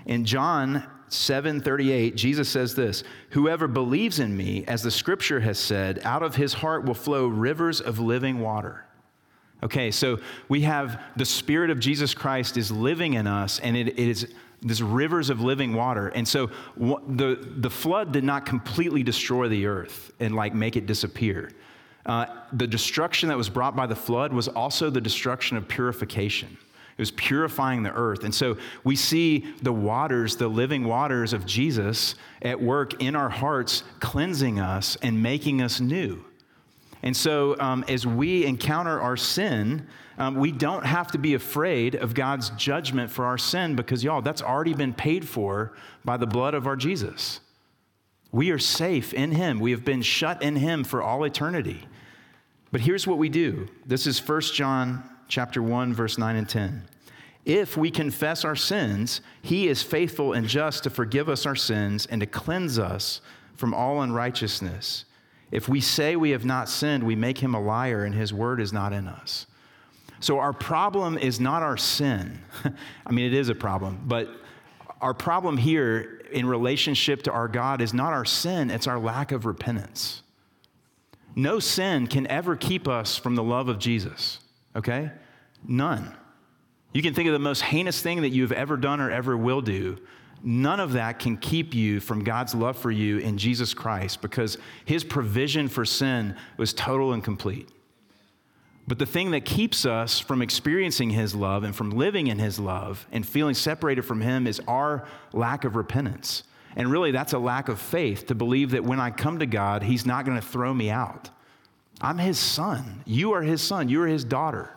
In 0.07 0.25
John 0.25 0.87
7:38, 1.11 2.15
Jesus 2.15 2.49
says 2.49 2.77
this: 2.77 3.03
Whoever 3.31 3.67
believes 3.67 4.21
in 4.21 4.37
me, 4.37 4.65
as 4.67 4.83
the 4.83 4.91
scripture 4.93 5.41
has 5.41 5.59
said, 5.59 6.01
out 6.05 6.23
of 6.23 6.37
his 6.37 6.55
heart 6.55 6.85
will 6.85 6.95
flow 6.95 7.27
rivers 7.27 7.81
of 7.81 7.99
living 7.99 8.39
water. 8.39 8.85
Okay, 9.65 9.91
so 9.91 10.19
we 10.49 10.63
have 10.63 11.01
the 11.17 11.25
Spirit 11.25 11.71
of 11.71 11.79
Jesus 11.79 12.15
Christ 12.15 12.57
is 12.57 12.71
living 12.71 13.15
in 13.15 13.27
us, 13.27 13.59
and 13.61 13.77
it, 13.77 13.89
it 13.89 13.99
is 13.99 14.33
this 14.63 14.81
rivers 14.81 15.29
of 15.29 15.41
living 15.41 15.75
water. 15.75 16.09
And 16.09 16.27
so 16.27 16.51
the, 16.77 17.39
the 17.57 17.71
flood 17.71 18.13
did 18.13 18.25
not 18.25 18.47
completely 18.47 19.03
destroy 19.03 19.49
the 19.49 19.67
earth 19.67 20.13
and 20.21 20.35
like 20.35 20.55
make 20.55 20.77
it 20.77 20.87
disappear. 20.87 21.51
Uh, 22.07 22.27
the 22.53 22.67
destruction 22.67 23.29
that 23.29 23.37
was 23.37 23.49
brought 23.49 23.77
by 23.77 23.87
the 23.87 23.97
flood 23.97 24.33
was 24.33 24.49
also 24.49 24.91
the 24.91 25.01
destruction 25.01 25.57
of 25.57 25.69
purification. 25.69 26.57
It 26.97 27.01
was 27.01 27.11
purifying 27.13 27.83
the 27.83 27.93
earth. 27.93 28.25
And 28.25 28.35
so 28.35 28.57
we 28.85 28.97
see 28.97 29.47
the 29.63 29.73
waters, 29.73 30.37
the 30.37 30.49
living 30.49 30.85
waters 30.85 31.33
of 31.33 31.47
Jesus 31.47 32.17
at 32.43 32.61
work 32.61 33.03
in 33.03 33.17
our 33.17 33.31
hearts, 33.31 33.83
cleansing 34.01 34.61
us 34.61 34.97
and 35.03 35.23
making 35.23 35.63
us 35.63 35.81
new. 35.81 36.25
And 37.03 37.17
so, 37.17 37.57
um, 37.59 37.85
as 37.89 38.07
we 38.07 38.45
encounter 38.45 39.01
our 39.01 39.17
sin, 39.17 39.87
um, 40.19 40.37
we 40.37 40.53
don't 40.53 40.85
have 40.85 41.11
to 41.13 41.19
be 41.19 41.35
afraid 41.35 41.97
of 41.97 42.15
God's 42.15 42.51
judgment 42.51 43.11
for 43.11 43.25
our 43.25 43.39
sin 43.39 43.75
because, 43.75 44.05
y'all, 44.05 44.23
that's 44.23 44.43
already 44.43 44.75
been 44.75 44.95
paid 44.95 45.29
for 45.29 45.73
by 46.05 46.17
the 46.17 46.27
blood 46.27 46.55
of 46.55 46.67
our 46.67 46.77
Jesus. 46.77 47.41
We 48.31 48.51
are 48.51 48.59
safe 48.59 49.13
in 49.13 49.33
Him. 49.33 49.59
We 49.59 49.73
have 49.73 49.85
been 49.85 50.03
shut 50.03 50.43
in 50.43 50.57
Him 50.57 50.85
for 50.85 51.03
all 51.03 51.25
eternity. 51.25 51.87
But 52.71 52.83
here's 52.83 53.07
what 53.07 53.19
we 53.19 53.29
do. 53.29 53.69
This 53.85 54.07
is 54.07 54.27
1 54.27 54.41
John 54.55 55.03
chapter 55.29 55.63
1, 55.63 55.93
verse 55.93 56.19
9 56.19 56.37
and 56.37 56.49
10. 56.49 56.89
If 57.45 57.77
we 57.77 57.91
confess 57.91 58.45
our 58.45 58.55
sins, 58.55 59.21
He 59.43 59.67
is 59.67 59.83
faithful 59.83 60.35
and 60.35 60.47
just 60.47 60.85
to 60.85 60.91
forgive 60.91 61.29
us 61.29 61.47
our 61.47 61.57
sins 61.57 62.07
and 62.07 62.21
to 62.21 62.27
cleanse 62.27 62.79
us 62.79 63.21
from 63.55 63.75
all 63.75 64.03
unrighteousness. 64.03 65.05
If 65.53 65.69
we 65.69 65.81
say 65.81 66.17
we 66.17 66.31
have 66.31 66.47
not 66.47 66.69
sinned, 66.69 67.05
we 67.05 67.15
make 67.15 67.39
him 67.39 67.55
a 67.55 67.61
liar 67.61 68.05
and 68.05 68.15
his 68.15 68.33
word 68.33 68.61
is 68.61 68.73
not 68.73 68.95
in 68.95 69.07
us. 69.07 69.47
So 70.19 70.39
our 70.39 70.55
problem 70.55 71.19
is 71.19 71.39
not 71.39 71.63
our 71.63 71.77
sin. 71.77 72.41
I 73.07 73.13
mean, 73.13 73.27
it 73.27 73.35
is 73.35 73.51
a 73.51 73.55
problem, 73.55 74.01
but 74.07 74.29
our 75.03 75.13
problem 75.13 75.59
here 75.59 76.23
in 76.33 76.47
relationship 76.47 77.25
to 77.25 77.33
our 77.33 77.49
God 77.49 77.83
is 77.83 77.93
not 77.93 78.15
our 78.15 78.25
sin, 78.25 78.71
it's 78.71 78.87
our 78.87 78.99
lack 78.99 79.31
of 79.31 79.45
repentance. 79.45 80.23
No 81.35 81.59
sin 81.59 82.07
can 82.07 82.27
ever 82.29 82.57
keep 82.57 82.89
us 82.89 83.17
from 83.17 83.35
the 83.35 83.43
love 83.43 83.69
of 83.69 83.79
Jesus, 83.79 84.39
okay? 84.75 85.11
None. 85.67 86.15
You 86.95 87.03
can 87.03 87.15
think 87.15 87.27
of 87.27 87.33
the 87.33 87.39
most 87.39 87.63
heinous 87.63 88.01
thing 88.01 88.23
that 88.23 88.31
you've 88.31 88.53
ever 88.53 88.77
done 88.77 89.01
or 89.01 89.11
ever 89.11 89.37
will 89.37 89.61
do, 89.61 89.99
None 90.43 90.81
of 90.81 90.93
that 90.93 91.19
can 91.19 91.37
keep 91.37 91.75
you 91.75 92.01
from 92.01 92.25
God's 92.25 92.55
love 92.55 92.77
for 92.77 92.91
you 92.91 93.19
in 93.19 93.39
Jesus 93.39 93.75
Christ 93.75 94.21
because 94.21 94.59
his 94.85 95.05
provision 95.05 95.69
for 95.69 95.85
sin 95.85 96.37
was 96.57 96.73
total 96.73 97.13
and 97.13 97.23
complete. 97.23 97.69
But 98.89 98.99
the 98.99 99.07
thing 99.07 99.31
that 99.31 99.45
keeps 99.45 99.87
us 99.87 100.19
from 100.19 100.43
experiencing 100.43 101.11
his 101.11 101.35
love 101.35 101.63
and 101.63 101.75
from 101.75 101.91
living 101.91 102.27
in 102.27 102.41
his 102.41 102.59
love 102.59 103.07
and 103.13 103.25
feeling 103.25 103.55
separated 103.55 104.03
from 104.03 104.21
him 104.21 104.49
is 104.49 104.61
our 104.67 105.07
lack 105.33 105.65
of 105.65 105.77
repentance. 105.77 106.43
And 106.75 106.91
really, 106.91 107.13
that's 107.13 107.33
a 107.33 107.39
lack 107.39 107.69
of 107.69 107.79
faith 107.79 108.27
to 108.27 108.35
believe 108.35 108.73
that 108.73 108.83
when 108.83 108.99
I 108.99 109.11
come 109.11 109.39
to 109.39 109.47
God, 109.47 109.85
he's 109.85 110.07
not 110.07 110.25
going 110.25 110.41
to 110.41 110.47
throw 110.47 110.75
me 110.75 110.91
out. 110.91 111.31
I'm 112.01 112.19
his 112.19 112.39
son. 112.39 113.03
You 113.05 113.33
are 113.35 113.43
his 113.43 113.63
son. 113.63 113.89
You 113.89 114.03
are 114.03 114.09
his 114.09 114.25
daughter. 114.25 114.77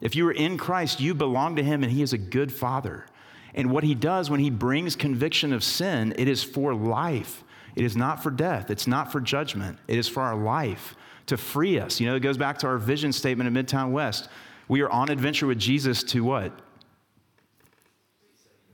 If 0.00 0.14
you 0.14 0.28
are 0.28 0.32
in 0.32 0.58
Christ, 0.58 1.00
you 1.00 1.14
belong 1.14 1.56
to 1.56 1.62
him, 1.62 1.82
and 1.82 1.90
he 1.90 2.02
is 2.02 2.12
a 2.12 2.18
good 2.18 2.52
father. 2.52 3.06
And 3.54 3.70
what 3.70 3.84
he 3.84 3.94
does 3.94 4.30
when 4.30 4.40
he 4.40 4.50
brings 4.50 4.96
conviction 4.96 5.52
of 5.52 5.62
sin, 5.62 6.14
it 6.18 6.28
is 6.28 6.42
for 6.42 6.74
life. 6.74 7.44
It 7.76 7.84
is 7.84 7.96
not 7.96 8.22
for 8.22 8.30
death. 8.30 8.70
It's 8.70 8.86
not 8.86 9.12
for 9.12 9.20
judgment. 9.20 9.78
It 9.88 9.98
is 9.98 10.08
for 10.08 10.22
our 10.22 10.36
life 10.36 10.96
to 11.26 11.36
free 11.36 11.78
us. 11.78 12.00
You 12.00 12.08
know, 12.08 12.16
it 12.16 12.20
goes 12.20 12.36
back 12.36 12.58
to 12.58 12.66
our 12.66 12.78
vision 12.78 13.12
statement 13.12 13.48
in 13.48 13.54
Midtown 13.64 13.92
West. 13.92 14.28
We 14.68 14.80
are 14.82 14.90
on 14.90 15.08
adventure 15.08 15.46
with 15.46 15.58
Jesus 15.58 16.02
to 16.04 16.24
what? 16.24 16.52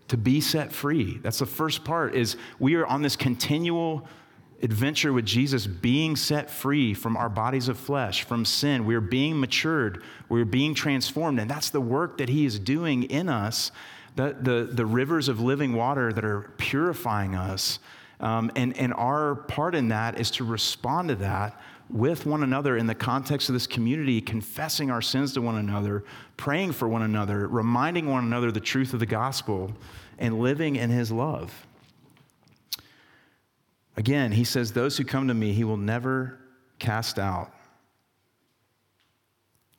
To 0.08 0.16
be 0.16 0.40
set 0.40 0.72
free. 0.72 1.18
That's 1.22 1.38
the 1.38 1.46
first 1.46 1.84
part 1.84 2.14
is 2.14 2.36
we 2.58 2.74
are 2.74 2.86
on 2.86 3.02
this 3.02 3.16
continual 3.16 4.06
adventure 4.62 5.12
with 5.12 5.24
Jesus, 5.24 5.66
being 5.66 6.16
set 6.16 6.50
free 6.50 6.92
from 6.92 7.16
our 7.16 7.28
bodies 7.28 7.68
of 7.68 7.78
flesh, 7.78 8.24
from 8.24 8.44
sin. 8.44 8.84
We're 8.84 9.00
being 9.00 9.40
matured, 9.40 10.02
we're 10.28 10.44
being 10.44 10.74
transformed, 10.74 11.40
and 11.40 11.50
that's 11.50 11.70
the 11.70 11.80
work 11.80 12.18
that 12.18 12.28
He 12.28 12.44
is 12.44 12.58
doing 12.58 13.04
in 13.04 13.28
us. 13.28 13.72
The, 14.16 14.36
the, 14.40 14.68
the 14.72 14.86
rivers 14.86 15.28
of 15.28 15.40
living 15.40 15.72
water 15.72 16.12
that 16.12 16.24
are 16.24 16.50
purifying 16.58 17.34
us. 17.34 17.78
Um, 18.18 18.50
and, 18.56 18.76
and 18.76 18.92
our 18.94 19.34
part 19.34 19.74
in 19.74 19.88
that 19.88 20.20
is 20.20 20.30
to 20.32 20.44
respond 20.44 21.08
to 21.08 21.14
that 21.16 21.58
with 21.88 22.26
one 22.26 22.42
another 22.42 22.76
in 22.76 22.86
the 22.86 22.94
context 22.94 23.48
of 23.48 23.54
this 23.54 23.66
community, 23.66 24.20
confessing 24.20 24.90
our 24.90 25.02
sins 25.02 25.32
to 25.34 25.42
one 25.42 25.56
another, 25.56 26.04
praying 26.36 26.72
for 26.72 26.88
one 26.88 27.02
another, 27.02 27.48
reminding 27.48 28.06
one 28.06 28.24
another 28.24 28.52
the 28.52 28.60
truth 28.60 28.94
of 28.94 29.00
the 29.00 29.06
gospel, 29.06 29.72
and 30.18 30.38
living 30.38 30.76
in 30.76 30.90
His 30.90 31.10
love. 31.10 31.66
Again, 33.96 34.32
he 34.32 34.44
says, 34.44 34.72
Those 34.72 34.96
who 34.96 35.04
come 35.04 35.28
to 35.28 35.34
me, 35.34 35.52
he 35.52 35.64
will 35.64 35.76
never 35.76 36.38
cast 36.78 37.18
out. 37.18 37.52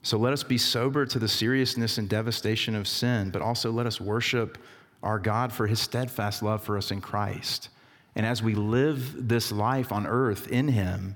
So 0.04 0.18
let 0.18 0.34
us 0.34 0.44
be 0.44 0.58
sober 0.58 1.06
to 1.06 1.20
the 1.20 1.28
seriousness 1.28 1.98
and 1.98 2.10
devastation 2.10 2.76
of 2.76 2.88
sin, 2.88 3.30
but 3.30 3.42
also 3.42 3.72
let 3.72 3.86
us 3.86 4.02
worship 4.02 4.58
our 5.04 5.20
God 5.20 5.54
for 5.54 5.68
his 5.68 5.80
steadfast 5.80 6.42
love 6.42 6.64
for 6.64 6.78
us 6.78 6.92
in 6.92 7.02
Christ. 7.02 7.70
And 8.16 8.26
as 8.26 8.42
we 8.44 8.56
live 8.56 9.28
this 9.28 9.52
life 9.52 9.92
on 9.92 10.06
earth 10.08 10.48
in 10.48 10.68
him, 10.68 11.16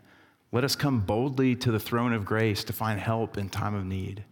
let 0.52 0.64
us 0.64 0.76
come 0.76 1.02
boldly 1.02 1.56
to 1.58 1.72
the 1.72 1.80
throne 1.80 2.14
of 2.14 2.26
grace 2.26 2.64
to 2.66 2.74
find 2.74 3.00
help 3.00 3.38
in 3.38 3.50
time 3.50 3.76
of 3.76 3.86
need. 3.86 4.24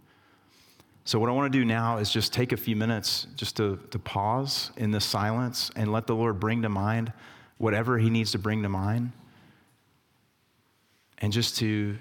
So, 1.06 1.20
what 1.20 1.30
I 1.30 1.34
want 1.34 1.52
to 1.52 1.60
do 1.60 1.66
now 1.66 1.98
is 1.98 2.10
just 2.10 2.32
take 2.32 2.54
a 2.54 2.58
few 2.58 2.78
minutes 2.78 3.28
just 3.36 3.58
to, 3.58 3.78
to 3.92 4.00
pause 4.00 4.72
in 4.78 4.92
this 4.92 5.04
silence 5.04 5.70
and 5.76 5.92
let 5.92 6.08
the 6.08 6.16
Lord 6.16 6.40
bring 6.40 6.62
to 6.62 6.70
mind 6.70 7.12
whatever 7.58 7.98
he 7.98 8.10
needs 8.10 8.32
to 8.32 8.40
bring 8.40 8.64
to 8.64 8.70
mind. 8.70 9.12
And 11.18 11.34
just 11.34 11.58
to, 11.58 11.98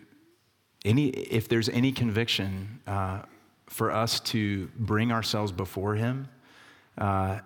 any, 0.84 1.08
if 1.08 1.48
there's 1.48 1.68
any 1.68 1.92
conviction 1.92 2.80
uh, 2.86 3.22
for 3.66 3.90
us 3.90 4.20
to 4.20 4.68
bring 4.76 5.12
ourselves 5.12 5.52
before 5.52 5.94
him 5.94 6.28
uh, 6.98 7.38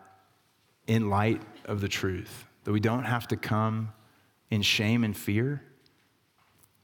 in 0.87 1.11
light 1.11 1.43
of 1.67 1.81
the 1.81 1.89
truth, 1.89 2.45
that 2.65 2.73
we 2.73 2.81
don't 2.81 3.05
have 3.05 3.29
to 3.29 3.37
come 3.37 3.93
in 4.51 4.63
shame 4.63 5.05
and 5.05 5.17
fear, 5.17 5.63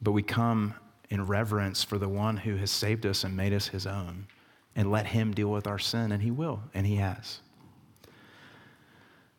but 0.01 0.13
we 0.13 0.23
come 0.23 0.75
in 1.11 1.27
reverence 1.27 1.85
for 1.85 1.99
the 1.99 2.09
one 2.09 2.37
who 2.37 2.57
has 2.57 2.71
saved 2.71 3.07
us 3.07 3.25
and 3.25 3.37
made 3.37 3.53
us 3.53 3.69
his 3.69 3.87
own, 3.87 4.27
and 4.75 4.91
let 4.91 5.07
him 5.07 5.33
deal 5.33 5.49
with 5.49 5.67
our 5.67 5.79
sin, 5.79 6.13
and 6.13 6.23
he 6.23 6.31
will, 6.31 6.63
and 6.75 6.87
he 6.87 6.97
has. 6.97 7.41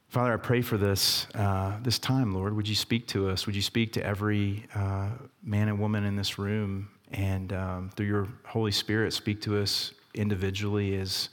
Father, 0.09 0.33
I 0.33 0.37
pray 0.37 0.61
for 0.61 0.77
this, 0.77 1.25
uh, 1.33 1.79
this 1.81 1.97
time, 1.97 2.35
Lord. 2.35 2.55
Would 2.55 2.67
you 2.67 2.75
speak 2.75 3.07
to 3.07 3.29
us? 3.29 3.47
Would 3.47 3.55
you 3.55 3.63
speak 3.63 3.93
to 3.93 4.05
every 4.05 4.63
uh, 4.75 5.09
man 5.43 5.69
and 5.69 5.79
woman 5.79 6.03
in 6.03 6.15
this 6.15 6.37
room? 6.37 6.89
And 7.13 7.53
um, 7.53 7.89
through 7.95 8.07
your 8.07 8.27
Holy 8.45 8.71
Spirit, 8.71 9.13
speak 9.13 9.41
to 9.41 9.59
us 9.61 9.93
individually 10.13 10.95
as, 10.95 11.29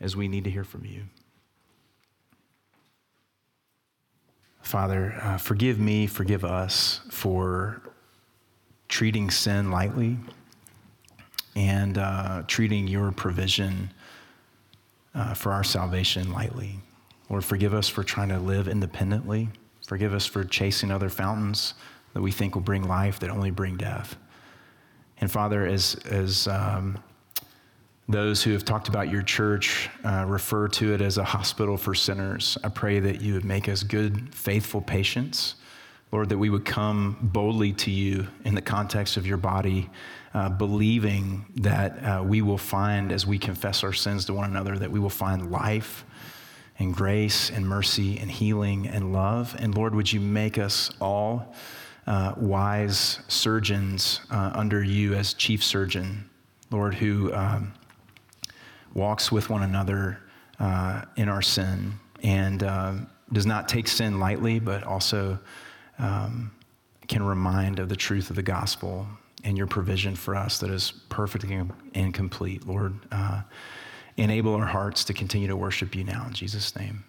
as 0.00 0.14
we 0.14 0.28
need 0.28 0.44
to 0.44 0.50
hear 0.50 0.64
from 0.64 0.84
you. 0.84 1.02
Father, 4.60 5.18
uh, 5.22 5.38
forgive 5.38 5.78
me, 5.78 6.06
forgive 6.06 6.44
us 6.44 7.00
for 7.10 7.82
treating 8.88 9.30
sin 9.30 9.70
lightly 9.70 10.16
and 11.56 11.98
uh, 11.98 12.42
treating 12.46 12.86
your 12.86 13.10
provision 13.10 13.90
uh, 15.14 15.34
for 15.34 15.52
our 15.52 15.64
salvation 15.64 16.32
lightly. 16.32 16.78
Lord, 17.28 17.44
forgive 17.44 17.74
us 17.74 17.88
for 17.88 18.04
trying 18.04 18.28
to 18.28 18.38
live 18.38 18.68
independently. 18.68 19.48
Forgive 19.86 20.14
us 20.14 20.26
for 20.26 20.44
chasing 20.44 20.90
other 20.90 21.08
fountains 21.08 21.74
that 22.14 22.22
we 22.22 22.30
think 22.30 22.54
will 22.54 22.62
bring 22.62 22.86
life 22.86 23.18
that 23.20 23.30
only 23.30 23.50
bring 23.50 23.76
death. 23.76 24.16
And 25.22 25.30
Father, 25.30 25.64
as, 25.64 25.94
as 26.10 26.48
um, 26.48 26.98
those 28.08 28.42
who 28.42 28.50
have 28.50 28.64
talked 28.64 28.88
about 28.88 29.08
your 29.08 29.22
church 29.22 29.88
uh, 30.04 30.24
refer 30.26 30.66
to 30.66 30.94
it 30.94 31.00
as 31.00 31.16
a 31.16 31.22
hospital 31.22 31.76
for 31.76 31.94
sinners, 31.94 32.58
I 32.64 32.70
pray 32.70 32.98
that 32.98 33.20
you 33.20 33.34
would 33.34 33.44
make 33.44 33.68
us 33.68 33.84
good, 33.84 34.34
faithful 34.34 34.80
patients. 34.80 35.54
Lord, 36.10 36.28
that 36.28 36.38
we 36.38 36.50
would 36.50 36.64
come 36.64 37.18
boldly 37.22 37.72
to 37.74 37.90
you 37.92 38.26
in 38.44 38.56
the 38.56 38.60
context 38.60 39.16
of 39.16 39.24
your 39.24 39.36
body, 39.36 39.88
uh, 40.34 40.48
believing 40.48 41.46
that 41.54 42.04
uh, 42.04 42.24
we 42.24 42.42
will 42.42 42.58
find, 42.58 43.12
as 43.12 43.24
we 43.24 43.38
confess 43.38 43.84
our 43.84 43.92
sins 43.92 44.24
to 44.24 44.34
one 44.34 44.50
another, 44.50 44.76
that 44.76 44.90
we 44.90 44.98
will 44.98 45.08
find 45.08 45.52
life 45.52 46.04
and 46.80 46.92
grace 46.96 47.48
and 47.48 47.64
mercy 47.64 48.18
and 48.18 48.28
healing 48.28 48.88
and 48.88 49.12
love. 49.12 49.54
And 49.60 49.72
Lord, 49.72 49.94
would 49.94 50.12
you 50.12 50.18
make 50.18 50.58
us 50.58 50.90
all 51.00 51.54
uh, 52.06 52.34
wise 52.36 53.20
surgeons 53.28 54.20
uh, 54.30 54.52
under 54.54 54.82
you 54.82 55.14
as 55.14 55.34
chief 55.34 55.62
surgeon, 55.62 56.28
Lord, 56.70 56.94
who 56.94 57.32
um, 57.32 57.72
walks 58.94 59.30
with 59.30 59.50
one 59.50 59.62
another 59.62 60.18
uh, 60.58 61.02
in 61.16 61.28
our 61.28 61.42
sin 61.42 61.94
and 62.22 62.62
uh, 62.62 62.94
does 63.32 63.46
not 63.46 63.68
take 63.68 63.88
sin 63.88 64.20
lightly, 64.20 64.58
but 64.58 64.82
also 64.84 65.38
um, 65.98 66.50
can 67.08 67.22
remind 67.22 67.78
of 67.78 67.88
the 67.88 67.96
truth 67.96 68.30
of 68.30 68.36
the 68.36 68.42
gospel 68.42 69.06
and 69.44 69.58
your 69.58 69.66
provision 69.66 70.14
for 70.14 70.36
us 70.36 70.58
that 70.58 70.70
is 70.70 70.92
perfect 71.08 71.44
and 71.94 72.14
complete, 72.14 72.66
Lord. 72.66 72.94
Uh, 73.10 73.42
enable 74.16 74.54
our 74.54 74.66
hearts 74.66 75.04
to 75.04 75.14
continue 75.14 75.48
to 75.48 75.56
worship 75.56 75.94
you 75.94 76.04
now. 76.04 76.24
In 76.26 76.34
Jesus' 76.34 76.76
name. 76.76 77.04